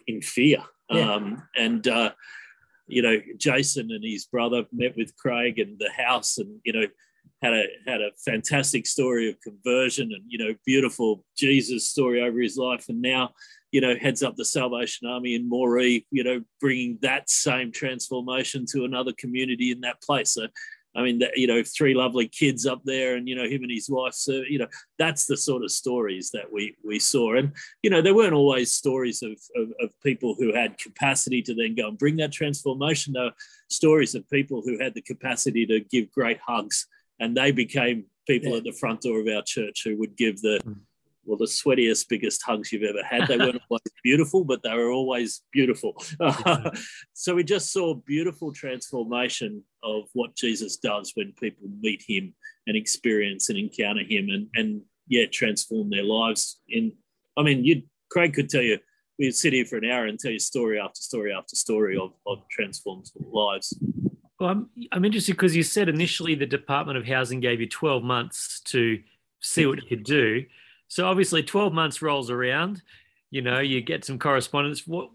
[0.09, 0.63] in fear.
[0.89, 1.13] Yeah.
[1.13, 2.11] Um, and uh,
[2.87, 6.87] you know, Jason and his brother met with Craig and the house, and you know,
[7.41, 12.39] had a had a fantastic story of conversion and you know, beautiful Jesus story over
[12.39, 13.31] his life, and now
[13.71, 18.65] you know heads up the Salvation Army in Moree, you know, bringing that same transformation
[18.71, 20.31] to another community in that place.
[20.31, 20.47] So
[20.95, 23.71] I mean, that, you know, three lovely kids up there, and you know, him and
[23.71, 24.13] his wife.
[24.13, 27.35] So, you know, that's the sort of stories that we we saw.
[27.35, 27.53] And
[27.83, 31.75] you know, there weren't always stories of of, of people who had capacity to then
[31.75, 33.13] go and bring that transformation.
[33.13, 33.33] There were
[33.69, 36.87] stories of people who had the capacity to give great hugs,
[37.19, 38.57] and they became people yeah.
[38.57, 40.75] at the front door of our church who would give the mm
[41.29, 43.27] well, the sweatiest, biggest hugs you've ever had.
[43.27, 45.93] They weren't always beautiful, but they were always beautiful.
[47.13, 52.33] so we just saw beautiful transformation of what Jesus does when people meet him
[52.65, 56.59] and experience and encounter him and, and yeah, transform their lives.
[56.67, 56.93] In,
[57.37, 58.79] I mean, you Craig could tell you,
[59.19, 62.13] we'd sit here for an hour and tell you story after story after story of,
[62.25, 63.77] of transformed lives.
[64.39, 68.01] Well, I'm, I'm interested because you said initially the Department of Housing gave you 12
[68.01, 68.99] months to
[69.41, 70.45] see what you could do.
[70.89, 72.81] So obviously, 12 months rolls around.
[73.29, 74.85] You know, you get some correspondence.
[74.85, 75.11] What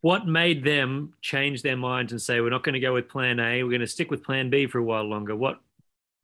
[0.00, 3.38] what made them change their minds and say we're not going to go with Plan
[3.38, 5.36] A, we're going to stick with Plan B for a while longer?
[5.36, 5.60] What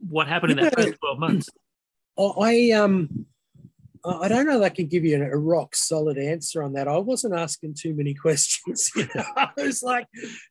[0.01, 1.49] what happened in that first 12 months?
[2.19, 3.27] I um
[4.05, 6.89] I don't know that I can give you a rock solid answer on that.
[6.89, 8.91] I wasn't asking too many questions.
[8.97, 9.25] You know?
[9.37, 10.07] I was like,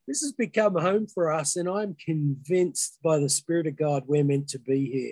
[0.07, 4.23] this has become home for us, and I'm convinced by the Spirit of God we're
[4.23, 5.11] meant to be here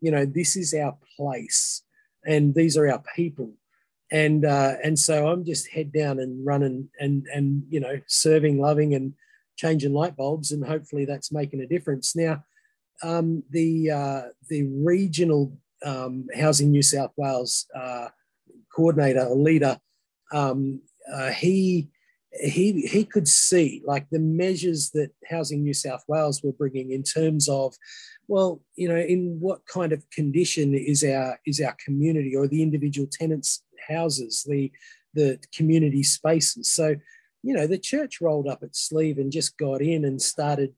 [0.00, 1.82] you know, this is our place
[2.24, 3.52] and these are our people.
[4.12, 8.60] And uh, and so I'm just head down and running and and you know serving,
[8.60, 9.14] loving, and
[9.56, 12.16] changing light bulbs, and hopefully that's making a difference.
[12.16, 12.42] Now,
[13.04, 18.08] um, the uh, the regional um, Housing New South Wales uh,
[18.74, 19.78] coordinator or leader,
[20.32, 20.80] um,
[21.12, 21.88] uh, he
[22.32, 27.02] he he could see like the measures that Housing New South Wales were bringing in
[27.02, 27.74] terms of
[28.28, 32.62] well, you know, in what kind of condition is our is our community or the
[32.62, 34.70] individual tenants' houses, the
[35.14, 36.70] the community spaces?
[36.70, 36.94] So,
[37.42, 40.72] you know, the church rolled up its sleeve and just got in and started,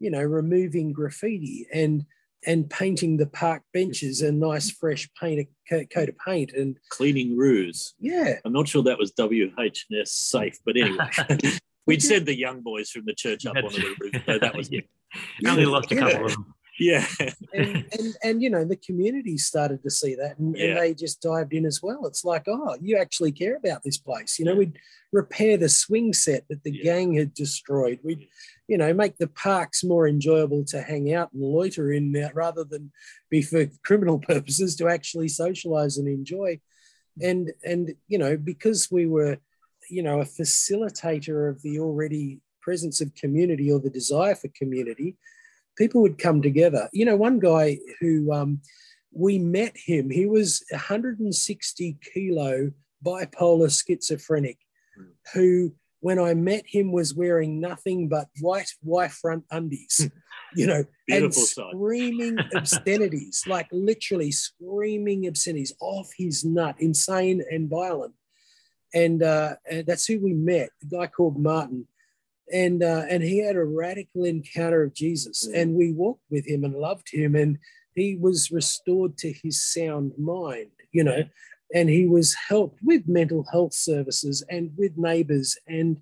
[0.00, 2.06] you know, removing graffiti and
[2.46, 7.94] and painting the park benches a nice fresh paint coat of paint and cleaning roofs.
[7.98, 11.08] Yeah, I'm not sure that was WHS safe, but anyway.
[11.86, 14.22] We'd send the young boys from the church up onto the roof.
[14.24, 14.80] So that was yeah.
[15.46, 17.06] Only lost a couple of them yeah.
[17.52, 20.66] And, and, and you know the community started to see that and, yeah.
[20.66, 22.06] and, they just dived in as well.
[22.06, 24.38] It's like oh you actually care about this place.
[24.38, 24.78] You know we'd
[25.12, 26.82] repair the swing set that the yeah.
[26.82, 28.00] gang had destroyed.
[28.02, 28.28] We'd
[28.66, 32.64] you know make the parks more enjoyable to hang out and loiter in there rather
[32.64, 32.90] than
[33.30, 36.60] be for criminal purposes to actually socialize and enjoy.
[37.22, 39.38] And and you know because we were
[39.88, 45.16] you know a facilitator of the already presence of community or the desire for community
[45.76, 46.88] people would come together.
[46.92, 48.60] You know, one guy who um,
[49.12, 52.72] we met him, he was 160 kilo
[53.04, 54.58] bipolar schizophrenic
[54.98, 55.08] mm.
[55.34, 60.06] who when I met him was wearing nothing but white Y front undies,
[60.54, 68.12] you know, and screaming obscenities, like literally screaming obscenities off his nut, insane and violent.
[68.92, 71.88] And, uh, and that's who we met, a guy called Martin.
[72.52, 75.48] And, uh, and he had a radical encounter of Jesus.
[75.48, 75.60] Mm.
[75.60, 77.34] And we walked with him and loved him.
[77.34, 77.58] And
[77.94, 81.24] he was restored to his sound mind, you know
[81.74, 85.98] and he was helped with mental health services and with neighbors and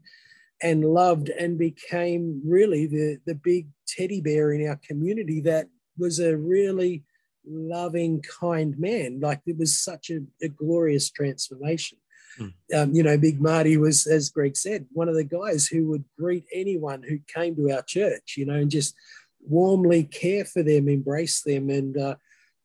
[0.62, 5.66] and loved and became really the the big teddy bear in our community that
[5.98, 7.02] was a really
[7.44, 11.98] loving kind man like it was such a, a glorious transformation
[12.38, 12.52] mm.
[12.74, 16.04] um, you know big marty was as Greig said one of the guys who would
[16.18, 18.94] greet anyone who came to our church you know and just
[19.40, 22.14] warmly care for them embrace them and uh,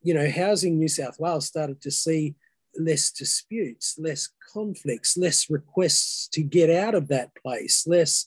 [0.03, 2.35] you know housing new south wales started to see
[2.79, 8.25] less disputes, less conflicts, less requests to get out of that place, less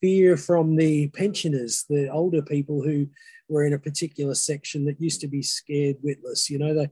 [0.00, 3.06] fear from the pensioners, the older people who
[3.48, 6.50] were in a particular section that used to be scared witless.
[6.50, 6.90] You know, the,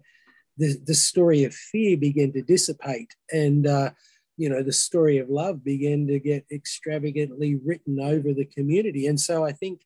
[0.60, 3.90] the, the story of fear began to dissipate and, uh,
[4.36, 9.06] you know, the story of love began to get extravagantly written over the community.
[9.06, 9.80] And so I think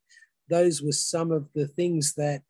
[0.48, 2.42] those were some of the things that,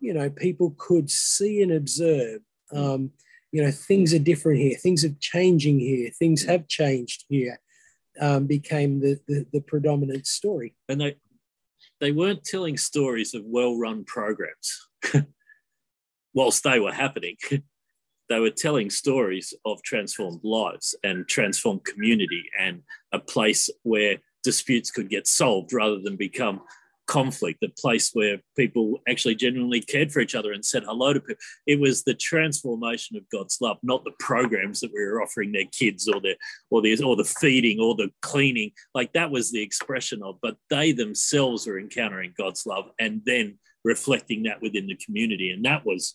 [0.00, 2.40] you know, people could see and observe.
[2.72, 3.12] Um,
[3.50, 7.58] you know things are different here things are changing here things have changed here
[8.20, 11.16] um, became the, the, the predominant story and they
[12.00, 14.88] they weren't telling stories of well-run programs
[16.38, 17.36] whilst they were happening
[18.28, 24.90] they were telling stories of transformed lives and transformed community and a place where disputes
[24.90, 26.60] could get solved rather than become
[27.06, 31.20] conflict, the place where people actually genuinely cared for each other and said hello to
[31.20, 31.42] people.
[31.66, 35.64] It was the transformation of God's love, not the programs that we were offering their
[35.72, 36.36] kids or their
[36.70, 38.72] or the or the feeding or the cleaning.
[38.94, 43.58] Like that was the expression of, but they themselves were encountering God's love and then
[43.88, 45.50] reflecting that within the community.
[45.50, 46.14] And that was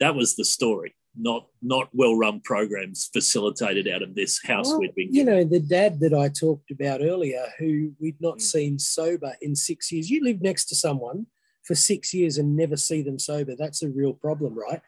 [0.00, 4.80] that was the story not not well run programs facilitated out of this house well,
[4.80, 8.42] we'd been you know the dad that i talked about earlier who we'd not mm.
[8.42, 10.10] seen sober in six years.
[10.10, 11.26] You live next to someone
[11.64, 13.54] for six years and never see them sober.
[13.56, 14.82] That's a real problem right?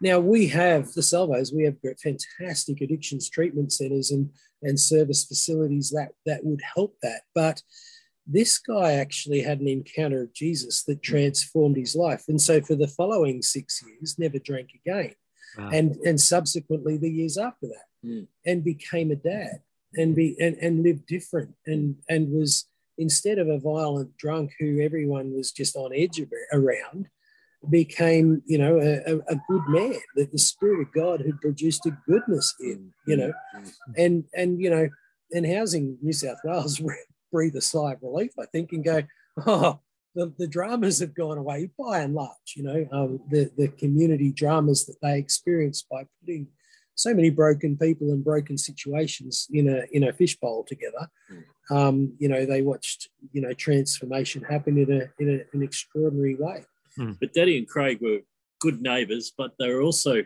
[0.00, 1.52] Now we have the salvos.
[1.52, 4.30] We have fantastic addictions treatment centers and
[4.62, 7.22] and service facilities that that would help that.
[7.34, 7.62] But
[8.30, 11.02] this guy actually had an encounter of jesus that mm.
[11.02, 15.14] transformed his life and so for the following six years never drank again
[15.56, 15.70] wow.
[15.72, 18.26] and and subsequently the years after that, mm.
[18.46, 19.60] and became a dad
[19.94, 22.66] and be and, and lived different and and was
[22.98, 26.20] instead of a violent drunk who everyone was just on edge
[26.52, 27.08] around
[27.70, 31.98] became you know a, a, good man that the spirit of god had produced a
[32.06, 33.72] goodness in you know mm.
[33.96, 34.88] and and you know
[35.32, 36.80] and housing new south wales
[37.30, 39.02] breathe a sigh of relief i think and go
[39.46, 39.78] oh
[40.14, 44.32] the, the dramas have gone away by and large, you know, um, the, the community
[44.32, 46.48] dramas that they experience by putting
[46.96, 51.08] so many broken people and broken situations in a in a fishbowl together.
[51.28, 51.76] Hmm.
[51.76, 56.34] Um, you know, they watched you know transformation happen in a in a, an extraordinary
[56.34, 56.64] way.
[56.98, 57.16] Mm.
[57.20, 58.18] But Danny and Craig were
[58.60, 60.24] good neighbours, but they were also,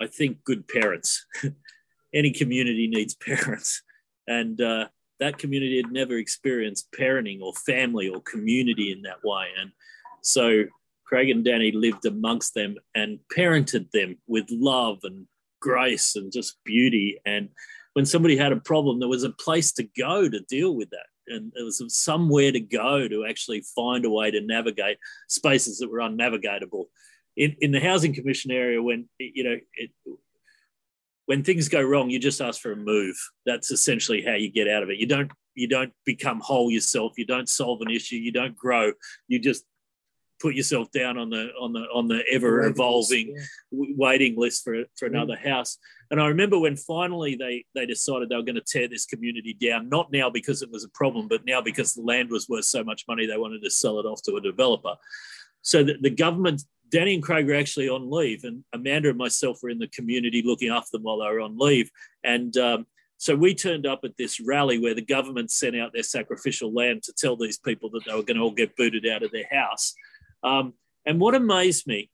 [0.00, 1.26] I think, good parents.
[2.14, 3.82] Any community needs parents,
[4.28, 4.88] and uh,
[5.20, 9.46] that community had never experienced parenting or family or community in that way.
[9.60, 9.72] And
[10.22, 10.64] so
[11.06, 15.26] Craig and Danny lived amongst them and parented them with love and
[15.60, 17.18] grace and just beauty.
[17.24, 17.48] And
[17.94, 21.06] when somebody had a problem, there was a place to go to deal with that.
[21.26, 25.90] And there was somewhere to go to actually find a way to navigate spaces that
[25.90, 26.84] were unnavigatable.
[27.36, 29.90] In, in the housing commission area, when you know it,
[31.28, 33.14] when things go wrong, you just ask for a move.
[33.44, 34.96] That's essentially how you get out of it.
[34.96, 37.18] You don't you don't become whole yourself.
[37.18, 38.16] You don't solve an issue.
[38.16, 38.92] You don't grow.
[39.26, 39.64] You just
[40.40, 43.86] put yourself down on the on the on the ever evolving yeah.
[43.98, 45.46] waiting list for for another mm.
[45.46, 45.76] house.
[46.10, 49.52] And I remember when finally they they decided they were going to tear this community
[49.52, 49.90] down.
[49.90, 52.82] Not now because it was a problem, but now because the land was worth so
[52.82, 54.94] much money, they wanted to sell it off to a developer.
[55.60, 59.58] So that the government Danny and Craig were actually on leave, and Amanda and myself
[59.62, 61.90] were in the community looking after them while they were on leave.
[62.24, 62.86] And um,
[63.18, 67.00] so we turned up at this rally where the government sent out their sacrificial lamb
[67.02, 69.48] to tell these people that they were going to all get booted out of their
[69.50, 69.94] house.
[70.42, 70.74] Um,
[71.04, 72.10] and what amazed me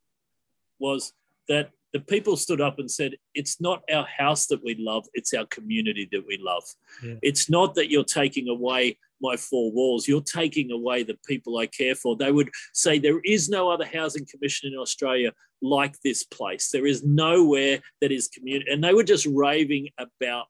[0.79, 1.13] was
[1.49, 5.35] that the people stood up and said, It's not our house that we love, it's
[5.35, 6.65] our community that we love.
[7.03, 7.15] Yeah.
[7.23, 10.09] It's not that you're taking away my four walls.
[10.09, 12.17] You're taking away the people I care for.
[12.17, 16.71] They would say there is no other housing commission in Australia like this place.
[16.71, 18.71] There is nowhere that is community.
[18.71, 20.47] And they were just raving about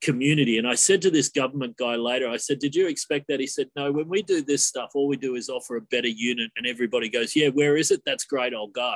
[0.00, 0.58] community.
[0.58, 3.40] And I said to this government guy later, I said, Did you expect that?
[3.40, 6.08] He said, No, when we do this stuff, all we do is offer a better
[6.08, 6.50] unit.
[6.56, 8.02] And everybody goes, Yeah, where is it?
[8.06, 8.54] That's great.
[8.54, 8.94] I'll go.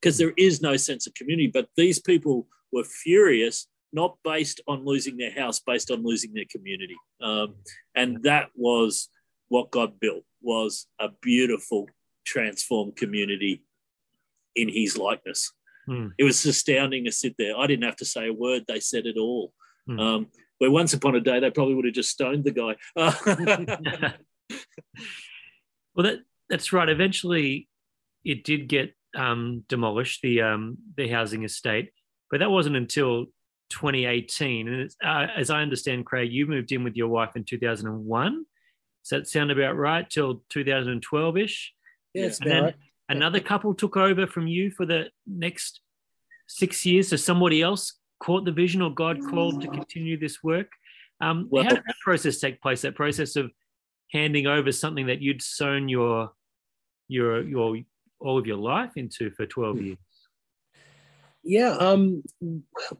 [0.00, 1.50] Because there is no sense of community.
[1.52, 6.46] But these people were furious, not based on losing their house, based on losing their
[6.50, 6.96] community.
[7.20, 7.56] Um,
[7.94, 9.08] and that was
[9.48, 11.86] what God built was a beautiful
[12.24, 13.62] transformed community
[14.56, 15.52] in his likeness.
[15.86, 16.08] Hmm.
[16.18, 17.56] It was astounding to sit there.
[17.56, 18.64] I didn't have to say a word.
[18.66, 19.52] They said it all.
[19.86, 19.98] Hmm.
[19.98, 20.26] Um,
[20.58, 22.76] where once upon a day they probably would have just stoned the guy.
[25.94, 26.88] well, that that's right.
[26.88, 27.68] Eventually,
[28.24, 31.90] it did get um, demolished the um, the housing estate,
[32.30, 33.26] but that wasn't until
[33.72, 34.68] 2018.
[34.68, 38.44] And it's, uh, as I understand, Craig, you moved in with your wife in 2001.
[39.04, 40.08] Does that sound about right?
[40.08, 41.72] Till 2012 ish.
[42.14, 42.74] Yeah, And right.
[43.08, 45.80] another couple took over from you for the next
[46.46, 47.08] six years.
[47.08, 50.70] So somebody else caught the vision, or God called to continue this work.
[51.20, 52.82] Um, Well- how did that process take place?
[52.82, 53.50] That process of
[54.12, 56.32] handing over something that you'd sown your
[57.08, 57.76] your your
[58.20, 59.98] all of your life into for 12 years.
[61.42, 61.70] Yeah.
[61.70, 62.22] Um.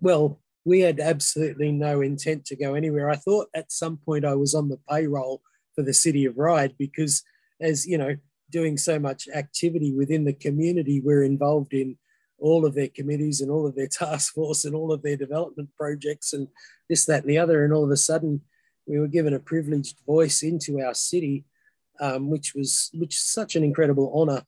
[0.01, 3.11] Well, we had absolutely no intent to go anywhere.
[3.11, 5.43] I thought at some point I was on the payroll
[5.75, 7.23] for the city of Ryde because,
[7.61, 8.17] as you know,
[8.51, 11.97] doing so much activity within the community, we're involved in
[12.39, 15.71] all of their committees and all of their task force and all of their development
[15.77, 16.49] projects and
[16.89, 17.65] this, that, and the other.
[17.65, 18.43] And all of a sudden,
[18.87, 21.45] we were given a privileged voice into our city,
[22.01, 24.45] um, which was which such an incredible honour,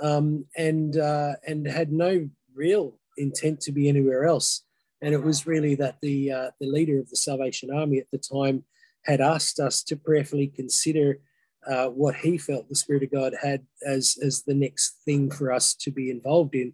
[0.00, 4.64] um, and uh, and had no real intent to be anywhere else.
[5.00, 8.18] And it was really that the uh, the leader of the Salvation Army at the
[8.18, 8.64] time
[9.04, 11.20] had asked us to prayerfully consider
[11.66, 15.52] uh, what he felt the Spirit of God had as as the next thing for
[15.52, 16.72] us to be involved in.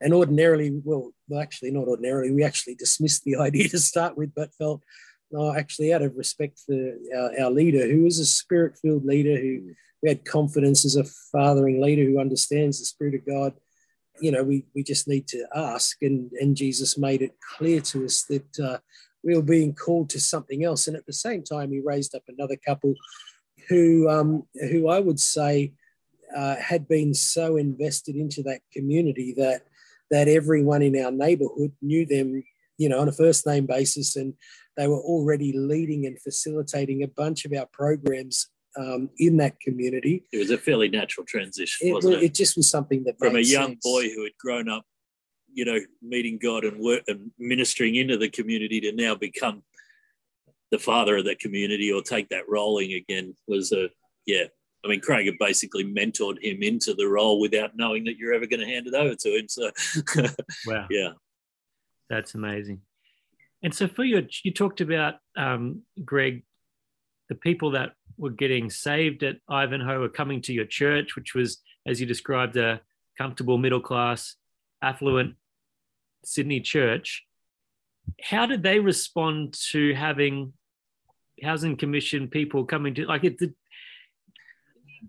[0.00, 4.34] And ordinarily, well, well, actually, not ordinarily, we actually dismissed the idea to start with,
[4.34, 4.82] but felt,
[5.30, 9.36] no, actually, out of respect for our, our leader, who is a spirit filled leader
[9.36, 13.52] who we had confidence as a fathering leader who understands the Spirit of God.
[14.20, 18.04] You know, we, we just need to ask, and, and Jesus made it clear to
[18.04, 18.78] us that uh,
[19.24, 20.86] we were being called to something else.
[20.86, 22.94] And at the same time, he raised up another couple
[23.68, 25.72] who, um, who I would say
[26.36, 29.62] uh, had been so invested into that community that
[30.10, 32.42] that everyone in our neighborhood knew them,
[32.78, 34.34] you know, on a first name basis, and
[34.76, 38.48] they were already leading and facilitating a bunch of our programs
[38.78, 40.24] um, in that community.
[40.32, 42.22] it was a fairly natural transition, It, wasn't it?
[42.24, 43.80] it just was something that From a young sense.
[43.84, 44.84] boy who had grown up,
[45.52, 49.62] you know, meeting God and work and ministering into the community to now become
[50.70, 53.88] the father of that community or take that rolling again was a
[54.26, 54.44] yeah.
[54.84, 58.46] I mean, Craig had basically mentored him into the role without knowing that you're ever
[58.46, 59.46] going to hand it over to him.
[59.48, 59.70] So,
[60.66, 60.86] Wow.
[60.90, 61.10] yeah.
[62.08, 62.80] That's amazing.
[63.62, 66.44] And so for your, you talked about um, Greig,
[67.28, 71.58] the people that were getting saved at Ivanhoe were coming to your church, which was,
[71.86, 72.80] as you described, a
[73.16, 74.36] comfortable middle class,
[74.82, 75.34] affluent
[76.24, 77.24] Sydney church.
[78.22, 80.52] How did they respond to having
[81.42, 83.38] housing commission people coming to like it?
[83.38, 83.54] The,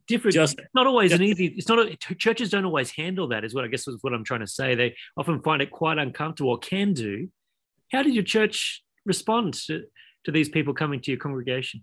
[0.07, 3.43] different Just- it's not always an easy it's not a, churches don't always handle that
[3.43, 5.97] is what i guess is what i'm trying to say they often find it quite
[5.97, 7.27] uncomfortable or can do
[7.91, 9.83] how did your church respond to,
[10.23, 11.81] to these people coming to your congregation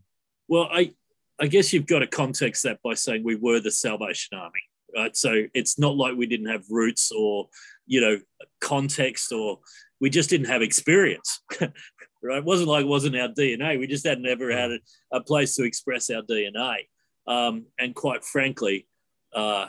[0.48, 0.92] Well, I,
[1.40, 4.60] I guess you've got to context that by saying we were the Salvation Army,
[4.94, 5.16] right?
[5.16, 7.48] So it's not like we didn't have roots or,
[7.86, 8.18] you know,
[8.60, 9.60] context or
[10.00, 12.38] we just didn't have experience, right?
[12.38, 13.78] It wasn't like it wasn't our DNA.
[13.78, 14.78] We just hadn't ever had a,
[15.12, 16.88] a place to express our DNA.
[17.26, 18.88] Um, and quite frankly,
[19.34, 19.66] uh,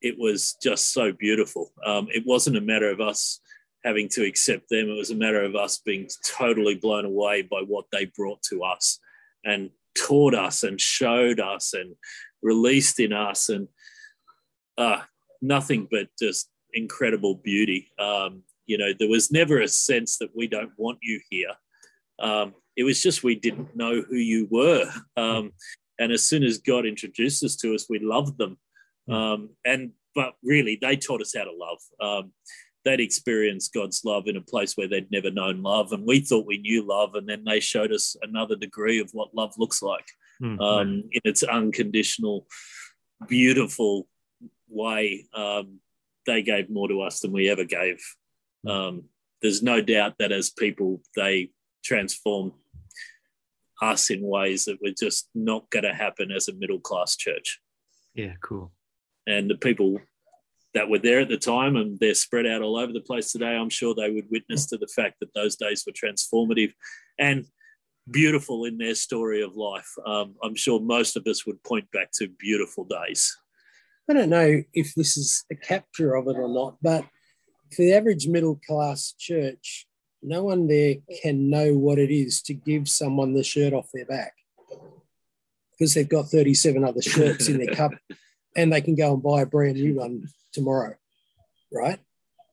[0.00, 1.72] it was just so beautiful.
[1.84, 3.40] Um, it wasn't a matter of us
[3.84, 4.88] having to accept them.
[4.88, 8.62] It was a matter of us being totally blown away by what they brought to
[8.62, 8.98] us
[9.44, 11.94] and taught us and showed us and
[12.42, 13.68] released in us and
[14.78, 15.00] uh,
[15.40, 17.88] nothing but just incredible beauty.
[17.98, 21.52] Um, you know, there was never a sense that we don't want you here.
[22.20, 24.90] Um, it was just we didn't know who you were.
[25.16, 25.52] Um,
[25.98, 28.58] and as soon as God introduced us to us, we loved them.
[29.10, 31.78] Um, and but really, they taught us how to love.
[32.84, 36.46] They'd experienced God's love in a place where they'd never known love, and we thought
[36.46, 40.06] we knew love, and then they showed us another degree of what love looks like
[40.42, 42.46] Hmm, um, in its unconditional,
[43.28, 44.08] beautiful
[44.68, 45.26] way.
[45.32, 45.78] Um,
[46.26, 48.02] they gave more to us than we ever gave.
[48.66, 49.04] Um,
[49.40, 51.50] there's no doubt that as people, they
[51.84, 52.52] transformed
[53.80, 57.60] us in ways that were just not going to happen as a middle class church.
[58.14, 58.72] Yeah, cool.
[59.26, 60.00] And the people
[60.74, 63.54] that were there at the time and they're spread out all over the place today,
[63.56, 66.72] I'm sure they would witness to the fact that those days were transformative
[67.18, 67.44] and
[68.10, 69.88] beautiful in their story of life.
[70.06, 73.36] Um, I'm sure most of us would point back to beautiful days.
[74.10, 77.04] I don't know if this is a capture of it or not, but
[77.74, 79.86] for the average middle class church,
[80.22, 84.06] no one there can know what it is to give someone the shirt off their
[84.06, 84.34] back
[85.72, 87.92] because they've got 37 other shirts in their cup
[88.56, 90.94] and they can go and buy a brand new one tomorrow,
[91.72, 91.98] right?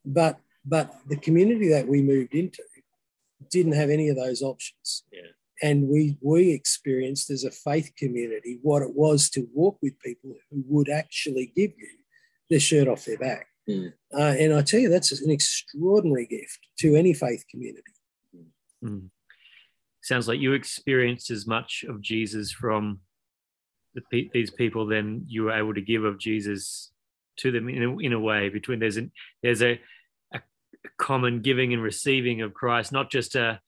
[0.06, 2.64] But but the community that we moved into
[3.50, 5.04] didn't have any of those options.
[5.12, 5.22] Yeah.
[5.62, 10.34] And we we experienced as a faith community what it was to walk with people
[10.50, 11.90] who would actually give you
[12.50, 13.48] the shirt off their back.
[13.70, 13.94] Mm.
[14.14, 17.84] Uh, and I tell you, that's an extraordinary gift to any faith community.
[18.84, 19.10] Mm.
[20.02, 23.02] Sounds like you experienced as much of Jesus from
[23.94, 26.92] the, these people than you were able to give of Jesus
[27.40, 28.50] to them in a, in a way.
[28.50, 29.12] Between there's an
[29.44, 29.80] there's a,
[30.34, 30.42] a
[30.98, 33.60] common giving and receiving of Christ, not just a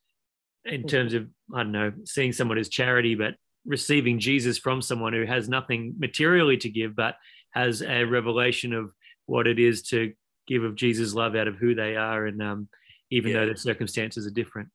[0.66, 5.14] in terms of I don't know seeing someone as charity, but receiving Jesus from someone
[5.14, 7.16] who has nothing materially to give, but
[7.52, 8.94] has a revelation of
[9.26, 10.14] what it is to
[10.48, 12.70] give of Jesus' love out of who they are, and um,
[13.12, 13.42] even Yeah.
[13.46, 14.70] though the circumstances are different.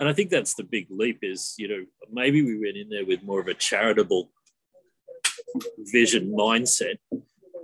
[0.00, 3.06] And I think that's the big leap is, you know, maybe we went in there
[3.06, 4.30] with more of a charitable
[5.92, 6.98] vision mindset,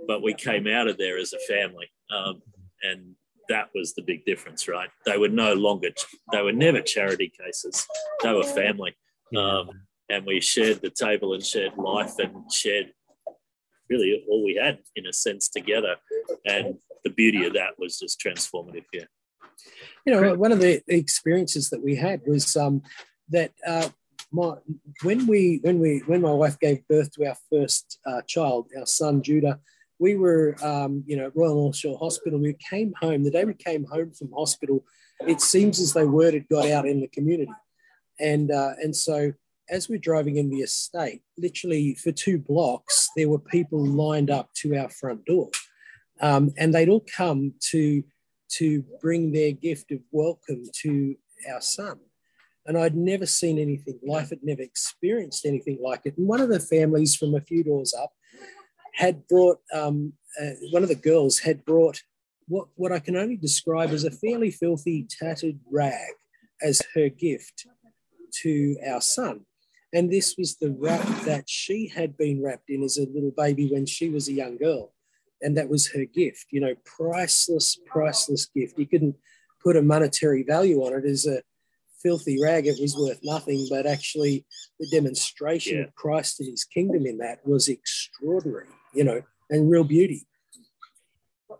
[0.07, 1.91] but we came out of there as a family.
[2.15, 2.41] Um,
[2.83, 3.15] and
[3.49, 4.89] that was the big difference, right?
[5.05, 5.89] They were no longer,
[6.31, 7.87] they were never charity cases,
[8.23, 8.95] they were family.
[9.35, 9.69] Um,
[10.09, 12.91] and we shared the table and shared life and shared
[13.89, 15.95] really all we had in a sense together.
[16.45, 18.85] And the beauty of that was just transformative.
[18.93, 19.05] Yeah.
[20.05, 22.81] You know, one of the experiences that we had was um,
[23.29, 23.89] that uh,
[24.31, 24.55] my,
[25.03, 28.85] when we when we when my wife gave birth to our first uh, child, our
[28.85, 29.59] son Judah,
[30.01, 32.39] we were um, you know at Royal North Shore Hospital.
[32.39, 34.83] We came home the day we came home from hospital.
[35.27, 37.53] It seems as though word had got out in the community,
[38.19, 39.31] and uh, and so
[39.69, 44.51] as we're driving in the estate, literally for two blocks, there were people lined up
[44.55, 45.51] to our front door,
[46.19, 48.03] um, and they'd all come to
[48.57, 51.15] to bring their gift of welcome to
[51.53, 51.99] our son.
[52.65, 56.17] And I'd never seen anything Life had never experienced anything like it.
[56.17, 58.11] And one of the families from a few doors up
[58.93, 62.01] had brought, um, uh, one of the girls had brought
[62.47, 66.13] what, what I can only describe as a fairly filthy, tattered rag
[66.61, 67.65] as her gift
[68.41, 69.41] to our son.
[69.93, 73.67] And this was the wrap that she had been wrapped in as a little baby
[73.69, 74.93] when she was a young girl
[75.41, 79.15] and that was her gift you know priceless priceless gift you couldn't
[79.63, 81.41] put a monetary value on it as a
[82.01, 84.45] filthy rag it was worth nothing but actually
[84.79, 85.83] the demonstration Yeah.
[85.85, 90.25] of christ and his kingdom in that was extraordinary you know and real beauty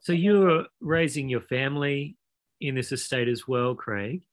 [0.01, 2.15] So you're raising your family
[2.59, 4.23] in this estate as well, Craig.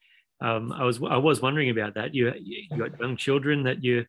[0.40, 2.14] Um, I was I was wondering about that.
[2.14, 4.07] You you got young children that you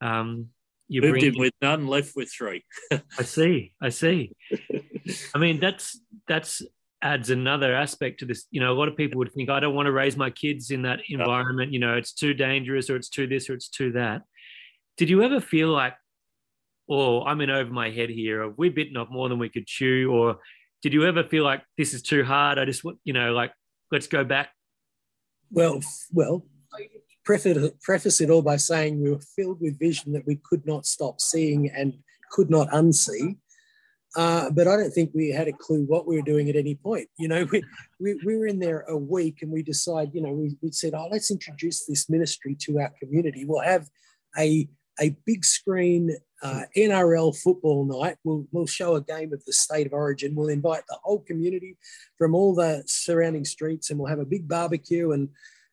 [0.00, 0.48] um,
[0.88, 1.34] you Moved bring.
[1.34, 2.64] in with none, left with three.
[2.90, 3.72] I see.
[3.80, 4.32] I see.
[5.34, 6.62] I mean, that's that's
[7.02, 8.46] adds another aspect to this.
[8.50, 10.70] You know, a lot of people would think I don't want to raise my kids
[10.70, 11.72] in that environment.
[11.72, 14.22] You know, it's too dangerous, or it's too this, or it's too that.
[14.96, 15.94] Did you ever feel like,
[16.88, 19.66] oh, I'm in over my head here, or we've bitten off more than we could
[19.66, 20.38] chew, or
[20.82, 22.58] did you ever feel like this is too hard?
[22.58, 23.52] I just want, you know, like
[23.90, 24.50] let's go back.
[25.50, 25.80] well
[26.12, 26.44] well
[27.24, 31.20] preface, it all by saying we were filled with vision that we could not stop
[31.20, 31.92] seeing and
[32.30, 33.36] could not unsee
[34.16, 36.74] Uh, but I don't think we had a clue what we were doing at any
[36.74, 37.08] point.
[37.18, 37.62] You know, we,
[38.00, 40.94] we, we were in there a week and we decided, you know, we, we said,
[40.94, 43.44] oh, let's introduce this ministry to our community.
[43.44, 43.88] We'll have
[44.38, 44.66] a,
[44.98, 48.16] a big screen uh, NRL football night.
[48.24, 50.34] We'll, we'll show a game of the state of origin.
[50.34, 51.76] We'll invite the whole community
[52.16, 55.30] from all the surrounding streets and we'll have a big barbecue and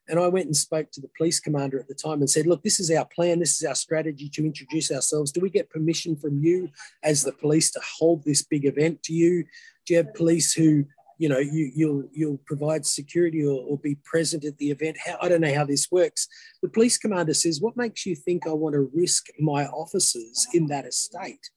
[0.07, 2.63] and I went and spoke to the police commander at the time and said, Look,
[2.63, 3.39] this is our plan.
[3.39, 5.32] This is our strategy to introduce ourselves.
[5.32, 6.70] Do we get permission from you
[7.03, 9.01] as the police to hold this big event?
[9.01, 9.43] Do you,
[9.86, 10.86] do you have police who,
[11.18, 14.97] you know, you, you'll, you'll provide security or, or be present at the event?
[15.03, 16.28] How, I don't know how this works.
[16.61, 20.68] The police commander says, What makes you think I want to risk my officers in
[20.68, 21.49] that estate?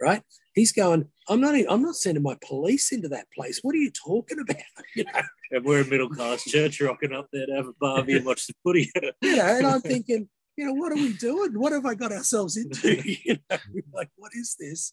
[0.00, 0.22] Right?
[0.54, 3.60] He's going, I'm not, I'm not sending my police into that place.
[3.62, 4.56] What are you talking about?
[4.94, 8.16] You know, And we're a middle class church rocking up there to have a barbie
[8.16, 8.90] and watch the footy.
[9.22, 11.58] you know, and I'm thinking, you know, what are we doing?
[11.58, 13.02] What have I got ourselves into?
[13.24, 13.58] You know,
[13.92, 14.92] like, what is this?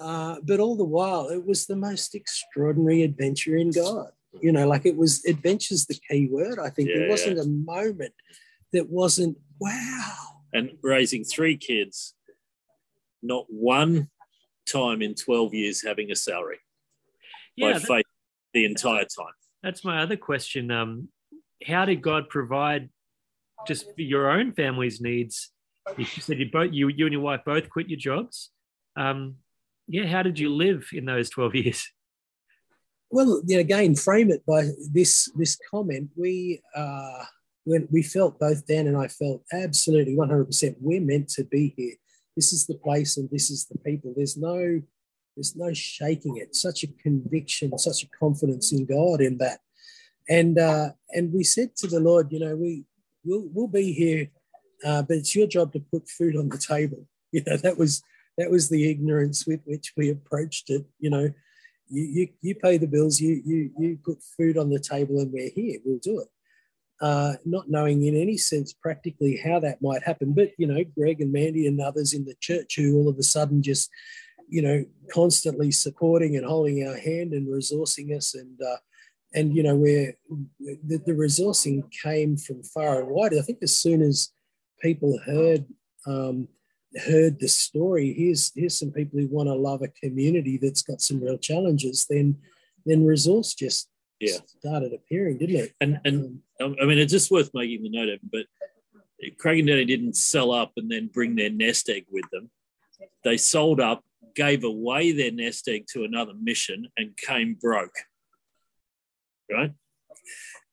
[0.00, 4.10] Uh, but all the while, it was the most extraordinary adventure in God.
[4.40, 6.58] You know, like it was adventure's the key word.
[6.58, 8.14] I think Yeah, there wasn't a moment
[8.72, 10.16] that wasn't Wow.
[10.54, 12.14] And raising three kids,
[13.22, 14.08] not one
[14.66, 16.60] time in 12 years having a salary.
[17.56, 18.06] Yeah, by that- faith
[18.54, 19.34] the entire time.
[19.62, 20.70] that's my other question.
[20.70, 21.08] Um,
[21.66, 22.88] how did God provide
[23.66, 25.50] just for your own family's needs?
[25.98, 28.50] You said you both, you, you and your wife both quit your jobs.
[28.96, 29.36] Um,
[29.90, 31.92] yeah, how did you live in those 12 years?
[33.10, 36.10] Well, you know, again, frame it by this this comment.
[36.16, 37.24] We uh,
[37.64, 40.76] when we felt both Dan and I felt absolutely one hundred percent.
[40.80, 41.94] We're meant to be here.
[42.36, 44.14] This is the place, and this is the people.
[44.14, 44.80] There's no
[45.36, 46.54] there's no shaking it.
[46.54, 49.58] Such a conviction, such a confidence in God in that.
[50.28, 52.84] And uh, and we said to the Lord, you know, we
[53.24, 54.28] we'll we'll be here,
[54.84, 57.06] uh, but it's your job to put food on the table.
[57.32, 58.02] You know, that was
[58.40, 60.86] that was the ignorance with which we approached it.
[60.98, 61.30] You know,
[61.88, 65.30] you you, you pay the bills, you you you put food on the table, and
[65.30, 65.78] we're here.
[65.84, 66.28] We'll do it.
[67.02, 71.20] Uh, not knowing in any sense practically how that might happen, but you know, Greig
[71.20, 73.90] and Mandy and others in the church who all of a sudden just,
[74.48, 78.76] you know, constantly supporting and holding our hand and resourcing us, and uh,
[79.34, 80.14] and you know, where
[80.58, 83.34] the, the resourcing came from far and wide.
[83.34, 84.30] I think as soon as
[84.80, 85.66] people heard
[86.06, 86.48] um,
[86.98, 91.00] heard the story, here's here's some people who want to love a community that's got
[91.00, 92.38] some real challenges, then
[92.86, 93.88] then resource just
[94.18, 94.38] Yeah.
[94.58, 95.74] started appearing, didn't it?
[95.80, 98.46] And and Um, I mean, it's just worth making the note of, but
[99.38, 102.50] Craig and Danny didn't sell up and then bring their nest egg with them.
[103.24, 107.94] They sold up, gave away their nest egg to another mission, and came broke.
[109.50, 109.72] Right.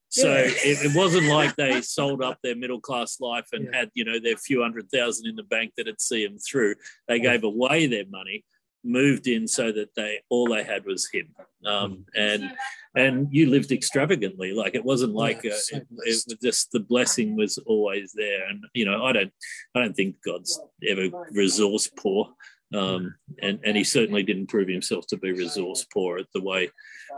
[0.09, 0.49] So Yeah.
[0.49, 3.79] it, it wasn't like they sold up their middle class life and Yeah.
[3.79, 6.75] had, you know, their few hundred thousand in the bank that'd see them through.
[7.07, 8.45] They gave away their money,
[8.83, 11.35] moved in so that they all they had was him.
[11.65, 12.51] Um, and
[12.95, 14.53] and you lived extravagantly.
[14.53, 18.13] Like it wasn't like Yeah, uh, so it, it was just the blessing was always
[18.13, 18.47] there.
[18.47, 19.33] And you know, I don't
[19.75, 22.33] I don't think God's ever resource poor.
[22.73, 26.69] Um, and and he certainly didn't prove himself to be resource poor at the way.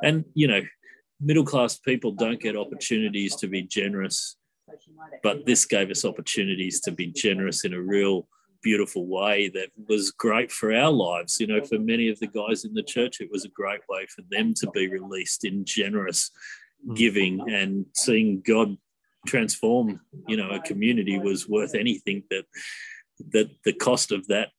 [0.03, 0.61] And you know,
[1.21, 4.37] middle class people don't get opportunities to be generous,
[5.23, 8.27] but this gave us opportunities to be generous in a real
[8.61, 11.39] beautiful way that was great for our lives.
[11.39, 14.05] You know, for many of the guys in the church, it was a great way
[14.07, 16.31] for them to be released in generous
[16.95, 18.77] giving and seeing God
[19.27, 22.45] transform, you know, a community was worth anything that
[23.31, 24.49] that the cost of that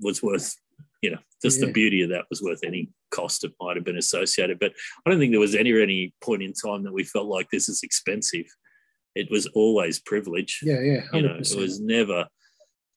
[0.00, 0.56] was worth,
[1.02, 1.66] you know, just Yeah.
[1.66, 4.58] the beauty of that was worth any cost that might have been associated.
[4.58, 4.72] But
[5.04, 7.68] I don't think there was any any point in time that we felt like this
[7.68, 8.46] is expensive.
[9.14, 12.26] It was always privilege Yeah, yeah, you know, it was never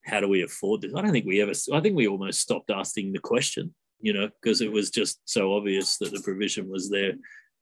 [0.06, 0.94] how do we afford this?
[0.96, 1.54] I don't think we ever.
[1.74, 5.54] I think we almost stopped asking the question, you know, because it was just so
[5.56, 7.14] obvious that the provision was there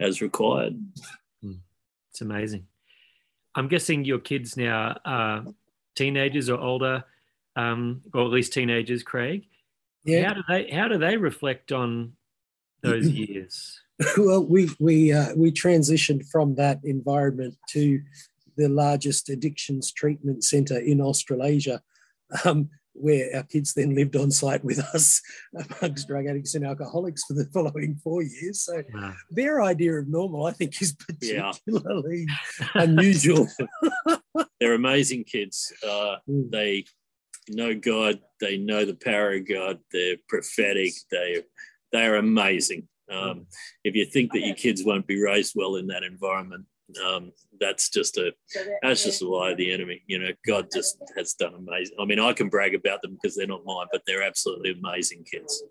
[0.01, 0.75] as required.
[2.11, 2.67] It's amazing.
[3.55, 5.45] I'm guessing your kids now are
[5.95, 7.05] teenagers or older,
[7.55, 9.45] um, or at least teenagers, Craig.
[10.05, 10.27] Yeah.
[10.27, 12.13] How do they how do they reflect on
[12.81, 13.79] those years?
[14.17, 18.01] well, we we uh, we transitioned from that environment to
[18.57, 21.81] the largest addictions treatment centre in Australasia,
[22.45, 25.21] um, where our kids then lived on site with us
[25.81, 28.61] amongst drug addicts and alcoholics for the following four years.
[28.61, 29.13] So Wow.
[29.31, 31.51] their idea of normal, I think, is Yeah.
[31.53, 32.25] particularly
[32.75, 33.47] unusual.
[34.59, 35.71] They're amazing kids.
[35.83, 36.51] Uh, Mm.
[36.51, 36.85] they
[37.49, 38.19] know God.
[38.39, 39.79] They know the power of God.
[39.91, 40.93] They're prophetic.
[41.11, 41.43] They
[41.91, 42.87] they are amazing.
[43.11, 43.45] Um,
[43.83, 46.65] if you think that your kids won't be raised well in that environment,
[47.05, 48.33] um, that's just a
[48.81, 50.01] that's just a lie of the enemy.
[50.07, 51.97] You know, God just has done amazing.
[51.99, 55.25] I mean, I can brag about them because they're not mine, but they're absolutely amazing
[55.31, 55.63] kids.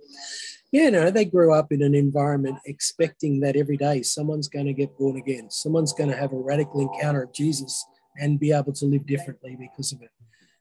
[0.70, 4.72] Yeah, no, they grew up in an environment expecting that every day someone's going to
[4.72, 7.84] get born again, someone's going to have a radical encounter of Jesus
[8.18, 10.10] and be able to live differently because of it.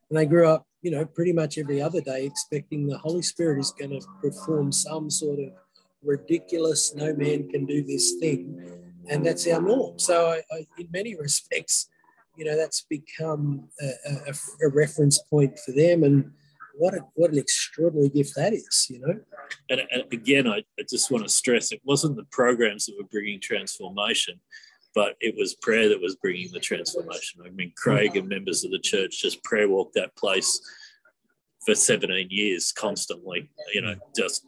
[0.10, 3.60] And they grew up, you know, pretty much every other day expecting the Holy Spirit
[3.60, 5.50] is going to perform some sort of
[6.04, 8.80] ridiculous, no man can do this thing.
[9.10, 10.00] And that's our norm.
[10.00, 11.90] So, I, I, in many respects,
[12.36, 13.92] you know, that's become a,
[14.30, 16.04] a, a reference point for them.
[16.04, 16.32] And
[16.76, 19.20] what, a, what an extraordinary gift that is, you know?
[19.70, 23.08] And, and again, I, I just want to stress it wasn't the programs that were
[23.12, 24.40] bringing transformation,
[24.94, 27.42] but it was prayer that was bringing the transformation.
[27.46, 30.62] I mean, Craig and members of the church just prayer walked that place
[31.66, 34.46] for 17 years constantly, you know, just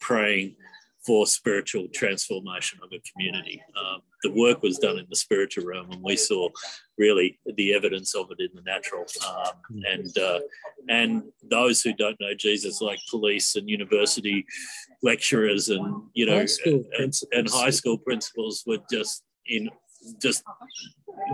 [0.00, 0.56] praying
[1.04, 3.60] for spiritual transformation of a community.
[3.76, 6.48] Um, the work was done in the spiritual realm, and we saw
[6.96, 9.04] really the evidence of it in the natural.
[9.28, 10.40] Um, and uh,
[10.88, 14.46] and those who don't know Jesus, like police and university
[15.02, 19.70] lecturers, and you know, High and, and high school principals, were just in
[20.20, 20.42] just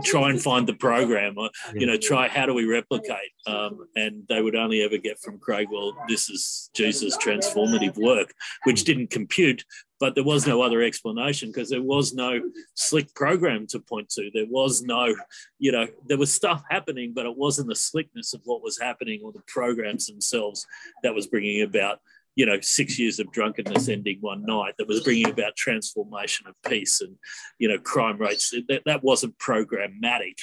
[0.04, 3.32] try and find the program or you know try how do we replicate?
[3.46, 8.32] Um, and they would only ever get from craig well this is jesus transformative work
[8.64, 9.64] which didn't compute
[10.00, 12.40] but there was no other explanation because there was no
[12.74, 14.30] slick program to point to.
[14.32, 15.14] There was no
[15.58, 19.20] you know there was stuff happening but it wasn't the slickness of what was happening
[19.24, 20.66] or the programs themselves
[21.02, 22.00] that was bringing about
[22.38, 26.54] you know, six years of drunkenness ending one night that was bringing about transformation of
[26.70, 27.16] peace and,
[27.58, 28.54] you know, crime rates.
[28.68, 30.36] That, that wasn't programmatic.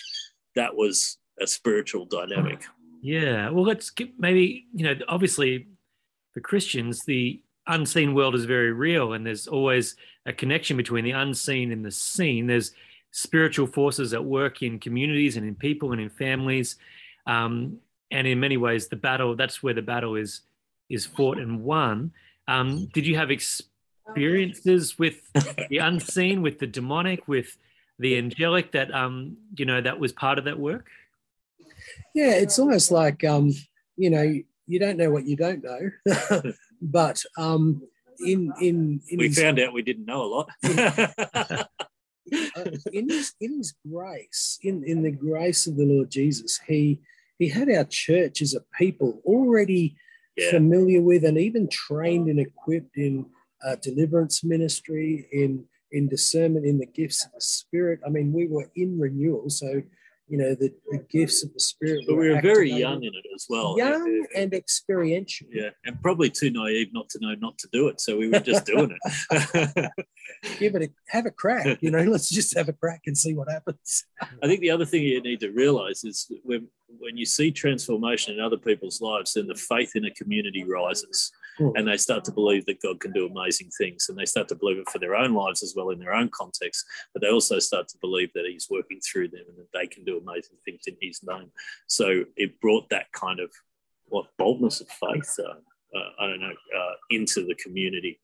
[0.58, 2.66] That was a spiritual dynamic.
[3.02, 3.50] Yeah.
[3.50, 5.68] Well, let's get maybe, you know, obviously
[6.34, 11.12] for Christians, the unseen world is very real and there's always a connection between the
[11.12, 12.46] unseen and the seen.
[12.46, 12.74] There's
[13.12, 16.76] spiritual forces at work in communities and in people and in families.
[17.26, 17.78] Um,
[18.12, 20.42] and in many ways, the battle, that's where the battle is
[20.90, 22.12] is fought and won.
[22.48, 25.22] Um, did you have experiences with
[25.70, 27.58] the unseen, with the demonic, with
[28.00, 30.88] the angelic that um, you know that was part of that work?
[32.14, 33.52] Yeah, it's almost like um,
[33.98, 34.34] you know
[34.68, 37.82] you don't know what you don't know, but um,
[38.20, 40.50] in in, in we his, found out we didn't know a lot.
[40.64, 41.66] uh,
[42.92, 47.00] in his in his grace, in in the grace of the Lord Jesus, he
[47.40, 49.96] he had our church as a people already
[50.38, 50.52] yeah.
[50.52, 53.26] familiar with and even trained and equipped in
[53.66, 58.00] uh, deliverance ministry, in in discernment, in the gifts of the Spirit.
[58.06, 59.82] I mean, we were in renewal, so
[60.28, 62.06] you know the, the gifts of the Spirit.
[62.08, 65.48] But we were very young in it as well, young and experiential.
[65.52, 68.40] Yeah, and probably too naive not to know not to do it, so we were
[68.40, 69.92] just doing it.
[70.60, 72.04] Give it a have a crack, you know.
[72.04, 74.06] Let's just have a crack and see what happens.
[74.22, 76.68] I think the other thing you need to realize is when
[77.00, 81.32] when you see transformation in other people's lives, then the faith in a community rises
[81.60, 81.72] mm.
[81.76, 84.56] and they start to believe that God can do amazing things and they start to
[84.56, 86.86] believe it for their own lives as well in their own context.
[87.14, 90.04] But they also start to believe that He's working through them and that they can
[90.04, 91.52] do amazing things in His name.
[91.88, 93.52] So it brought that kind of
[94.08, 98.20] what boldness of faith, uh, uh, I don't know, uh, into the community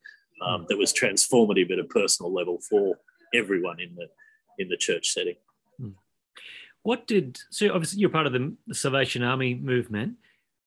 [0.46, 2.96] um, that was transformative at a personal level for
[3.34, 4.08] everyone in the
[4.60, 5.36] in the church setting.
[6.84, 10.16] What did so obviously you're part of the, the Salvation Army movement.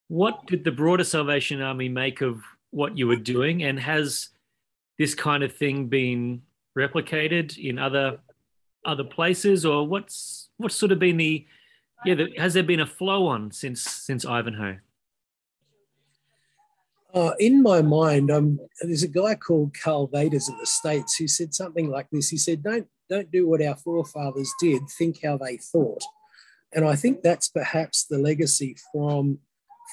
[0.09, 2.43] What did the broader Salvation Army make of
[2.75, 4.31] what you were doing, and has
[4.99, 6.43] this kind of thing been
[6.77, 8.19] replicated in other
[8.85, 11.47] other places, or what's what's sort of been the
[12.05, 12.15] yeah?
[12.15, 14.79] The, has there been a flow on since since Ivanhoe?
[17.15, 21.29] Uh, in my mind, um, there's a guy called carl vaders in the States who
[21.29, 22.29] said something like this.
[22.29, 26.03] He said, Don't don't do what our forefathers did, think how they thought.
[26.73, 29.39] And I think that's perhaps the legacy from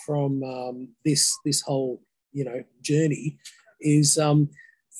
[0.05, 2.01] from um, this this whole
[2.31, 3.37] you know journey
[3.79, 4.49] is um,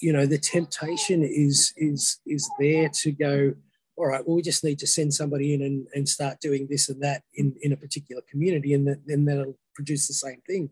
[0.01, 3.53] you know the temptation is is is there to go
[3.97, 6.89] all right well we just need to send somebody in and, and start doing this
[6.89, 10.69] and that in in a particular community and then that'll produce the same thing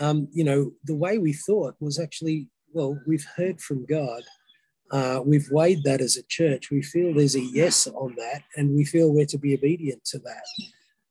[0.00, 4.22] um, you know the way we thought was actually well we've heard from god
[4.92, 6.70] uh, we've weighed that as a church.
[6.70, 10.18] We feel there's a yes on that, and we feel we're to be obedient to
[10.18, 10.44] that.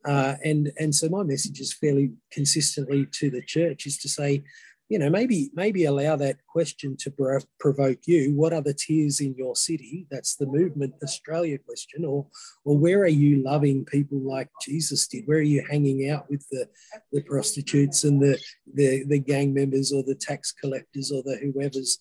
[0.06, 4.44] Uh, and and so my message is fairly consistently to the church is to say,
[4.90, 8.34] you know, maybe maybe allow that question to pro- provoke you.
[8.36, 10.08] What are the tears in your city?
[10.10, 12.04] That's the movement Australia question.
[12.04, 12.26] Or
[12.66, 15.24] or where are you loving people like Jesus did?
[15.28, 16.68] Where are you hanging out with the
[17.12, 18.40] the prostitutes and the
[18.74, 22.00] the, the gang members or the tax collectors or the whoever's?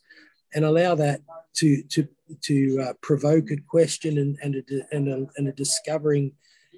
[0.54, 1.20] and allow that
[1.54, 2.08] to to
[2.42, 6.32] to uh, provoke a question and and a, and a, and a discovering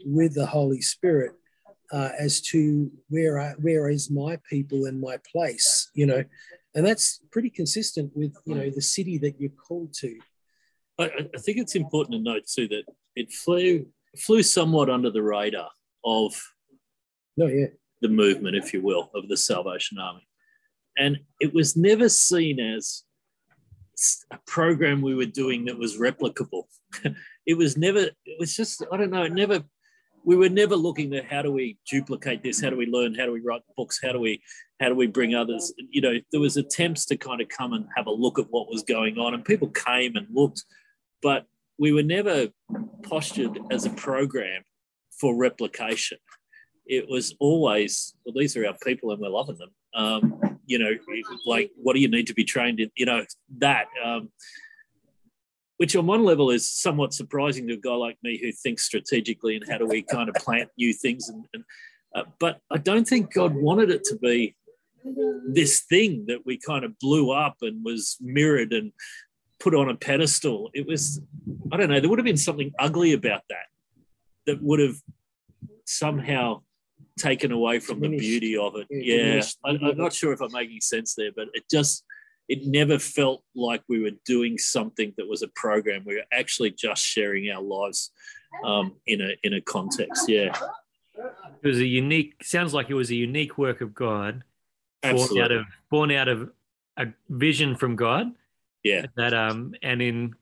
[0.05, 1.33] with the Holy Spirit
[1.93, 6.25] uh, as to where I, where is my people and my place, you know,
[6.75, 10.19] and that's pretty consistent with you know the city that you're called to.
[10.99, 12.85] I, I think it's important to note too that
[13.15, 13.87] it flew
[14.17, 15.69] flew somewhat under the radar
[16.05, 16.41] of
[17.37, 17.67] no, yeah.
[18.01, 20.27] the movement, if you will, of the Salvation Army,
[20.97, 23.05] and it was never seen as
[24.31, 26.65] a program we were doing that was replicable.
[27.47, 29.63] it was never, it was just, I don't know, it never,
[30.25, 32.61] we were never looking at how do we duplicate this?
[32.61, 33.15] How do we learn?
[33.15, 34.01] How do we write books?
[34.03, 34.43] How do we,
[34.81, 35.73] how do we bring others?
[35.91, 38.71] You know, there was attempts to kind of come and have a look at what
[38.71, 40.65] was going on and people came and looked,
[41.23, 41.47] but
[41.79, 42.49] we were never
[43.03, 44.63] postured as a program
[45.21, 46.19] for replication.
[46.87, 49.71] It was always, well, these are our people and we're loving them.
[49.95, 50.93] Um, you know,
[51.47, 52.91] like what do you need to be trained in?
[52.97, 53.25] You know,
[53.59, 53.87] that.
[54.05, 54.31] Um,
[55.83, 59.57] which on one level is somewhat surprising to a guy like me who thinks strategically
[59.57, 61.65] and how do we kind of plant new things and, and
[62.15, 64.55] uh, but i don't think god wanted it to be
[65.49, 68.93] this thing that we kind of blew up and was mirrored and
[69.59, 70.71] put on a pedestal.
[70.73, 71.21] It was
[71.73, 73.67] i don't know there would have been something ugly about that
[74.47, 74.99] that would have
[75.85, 76.63] somehow
[77.19, 78.87] taken away from the beauty of it.
[78.89, 82.05] Yeah, Yeah, I, i'm not sure if I'm making sense there, but it just
[82.53, 86.03] it never felt like we were doing something that was a program.
[86.05, 88.11] We were actually just sharing our lives
[88.63, 90.29] um, in a in a context.
[90.29, 90.55] Yeah,
[91.63, 92.45] It was a unique.
[92.45, 94.45] Sounds like it was a unique work of God,
[95.03, 96.51] born out of born out of
[96.99, 98.27] a vision from God.
[98.83, 99.07] Yeah.
[99.17, 100.35] That um and in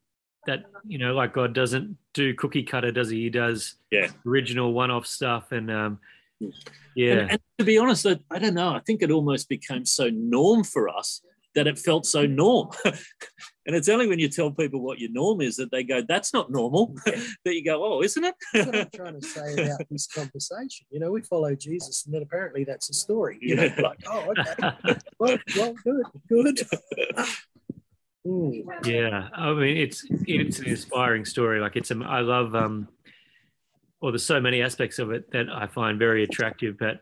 [0.48, 3.18] that you know like God doesn't do cookie cutter, does he?
[3.26, 4.08] He does Yeah.
[4.26, 6.00] original one off stuff and um
[6.42, 6.54] Mm.
[6.96, 8.70] yeah And, and to be honest, I, I don't know.
[8.74, 11.20] I think it almost became so norm for us
[11.54, 12.70] that it felt so norm.
[12.84, 16.32] and it's only when you tell people what your norm is that they go, "That's
[16.32, 19.86] not normal." that you go, "Oh, isn't That's what I'm it?" trying to say about
[19.90, 20.86] this conversation.
[20.90, 23.38] You know, we follow Jesus, and then apparently that's a story.
[23.40, 26.68] You know, like, oh, okay, well, well good, good.
[28.26, 28.86] Mm.
[28.86, 32.86] yeah i mean it's it's an inspiring story like it's um, i love um
[34.02, 37.00] well there's so many aspects of it that i find very attractive but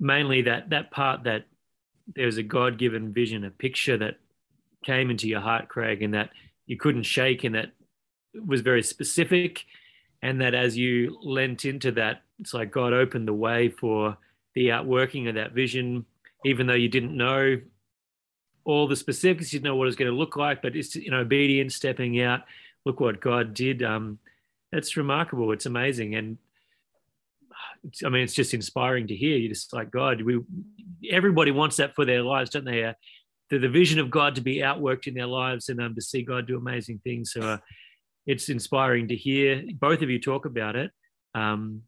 [0.00, 1.44] mainly that that part that
[2.14, 4.18] there's a god-given vision a picture that
[4.84, 6.30] came into your heart craig and that
[6.66, 7.72] you couldn't shake and that
[8.46, 9.64] was very specific
[10.22, 14.16] and that as you lent into that it's like god opened the way for
[14.54, 16.04] the outworking of that vision
[16.44, 17.58] even though you didn't know
[18.64, 19.52] all the specifics.
[19.52, 22.20] You didn't know what it was going to look like, but it's know obedience, stepping
[22.20, 22.42] out.
[22.84, 23.82] Look what God did.
[23.82, 24.18] Um,
[24.72, 25.52] it's remarkable.
[25.52, 26.38] It's amazing, and
[28.04, 29.36] I mean, it's just inspiring to hear.
[29.36, 30.22] You're just like God.
[30.22, 30.40] We
[31.10, 32.84] everybody wants that for their lives, don't they?
[32.84, 32.92] Uh,
[33.48, 36.22] the, the vision of God to be outworked in their lives and um, to see
[36.22, 37.32] God do amazing things.
[37.32, 37.58] So uh,
[38.26, 40.90] it's inspiring to hear both of you talk about it.
[41.34, 41.82] Um,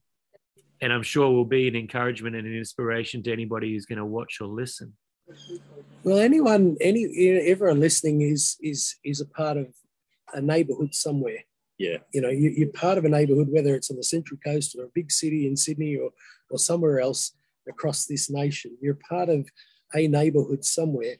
[0.80, 4.04] and I'm sure will be an encouragement and an inspiration to anybody who's going to
[4.04, 4.94] watch or listen.
[6.02, 7.06] Well, anyone, any
[7.46, 9.68] everyone listening is is is a part of
[10.34, 11.44] a neighbourhood somewhere.
[11.82, 14.76] Yeah, You know, you, you're part of a neighbourhood, whether it's on the Central Coast
[14.78, 16.10] or a big city in Sydney or
[16.48, 17.32] or somewhere else
[17.68, 18.76] across this nation.
[18.80, 19.48] You're part of
[19.92, 21.16] a neighbourhood somewhere.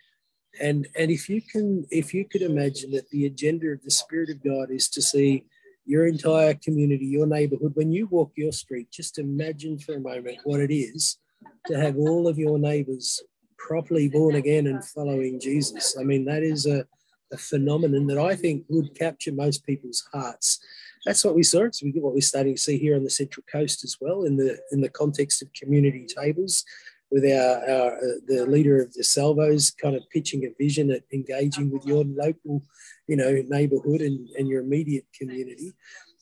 [0.60, 4.30] And and if you can if you could imagine that the agenda of the Spirit
[4.30, 5.46] of God is to see
[5.84, 10.38] your entire community, your neighbourhood, when you walk your street, just imagine for a moment
[10.44, 11.18] what it is
[11.66, 13.20] to have all of your neighbours
[13.58, 15.96] properly born again and following Jesus.
[15.98, 16.86] I mean, that is a,
[17.32, 20.60] a phenomenon that I think would capture most people's hearts.
[21.04, 21.64] That's what we saw.
[21.64, 24.58] It's what we're starting to see here on the Central Coast as well, in the
[24.70, 26.64] in the context of community tables,
[27.10, 31.02] with our, our uh, the leader of the Salvos kind of pitching a vision at
[31.12, 32.62] engaging with your local,
[33.08, 35.72] you know, neighbourhood and, and your immediate community.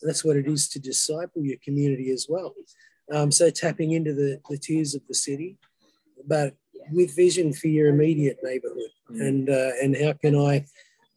[0.00, 2.54] And that's what it is to disciple your community as well.
[3.12, 5.58] Um, so tapping into the, the tears of the city,
[6.26, 6.54] but
[6.92, 8.92] with vision for your immediate neighbourhood.
[9.10, 9.28] Mm.
[9.28, 10.64] And uh, and how can I,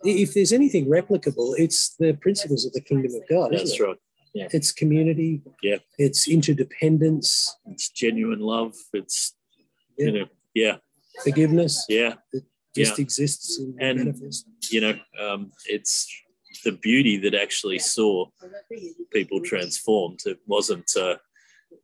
[0.03, 3.51] if there's anything replicable, it's the principles of the kingdom of God.
[3.51, 3.83] that's it?
[3.83, 3.97] right.
[4.35, 5.41] It's community.
[5.61, 5.77] Yeah.
[5.99, 8.73] It's interdependence, It's genuine love.
[8.93, 9.35] It's
[9.97, 10.05] Yeah.
[10.05, 10.25] you know,
[10.55, 10.77] yeah,
[11.23, 11.85] forgiveness.
[11.87, 12.15] yeah.
[12.75, 13.03] Just Yeah.
[13.03, 14.45] exists and, And- manifests.
[14.71, 16.07] You know, um, it's
[16.63, 18.27] the beauty that actually saw
[19.11, 20.21] people transformed.
[20.25, 21.17] It wasn't, uh,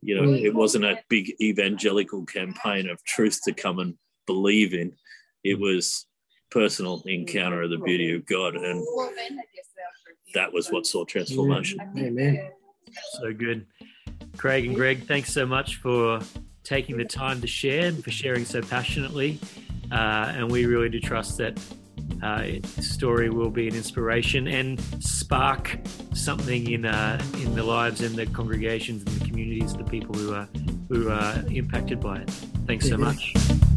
[0.02, 3.96] you know, it wasn't a big evangelical campaign of truth to come and
[4.26, 4.96] believe in.
[5.44, 6.06] It was
[6.50, 8.86] personal encounter of the beauty of God, and
[10.34, 11.80] that was what saw transformation.
[11.96, 12.50] Amen.
[13.20, 13.66] So good.
[14.36, 16.20] Craig and Greig, thanks so much for
[16.64, 19.38] taking the time to share and for sharing so passionately.
[19.90, 21.58] Uh, and we really do trust that
[22.22, 25.78] uh, this story will be an inspiration and spark
[26.14, 30.34] something in uh, in the lives and the congregations and the communities the people who
[30.34, 30.48] are
[30.88, 32.30] who are impacted by it.
[32.66, 33.14] Thanks so Amen.
[33.14, 33.69] much.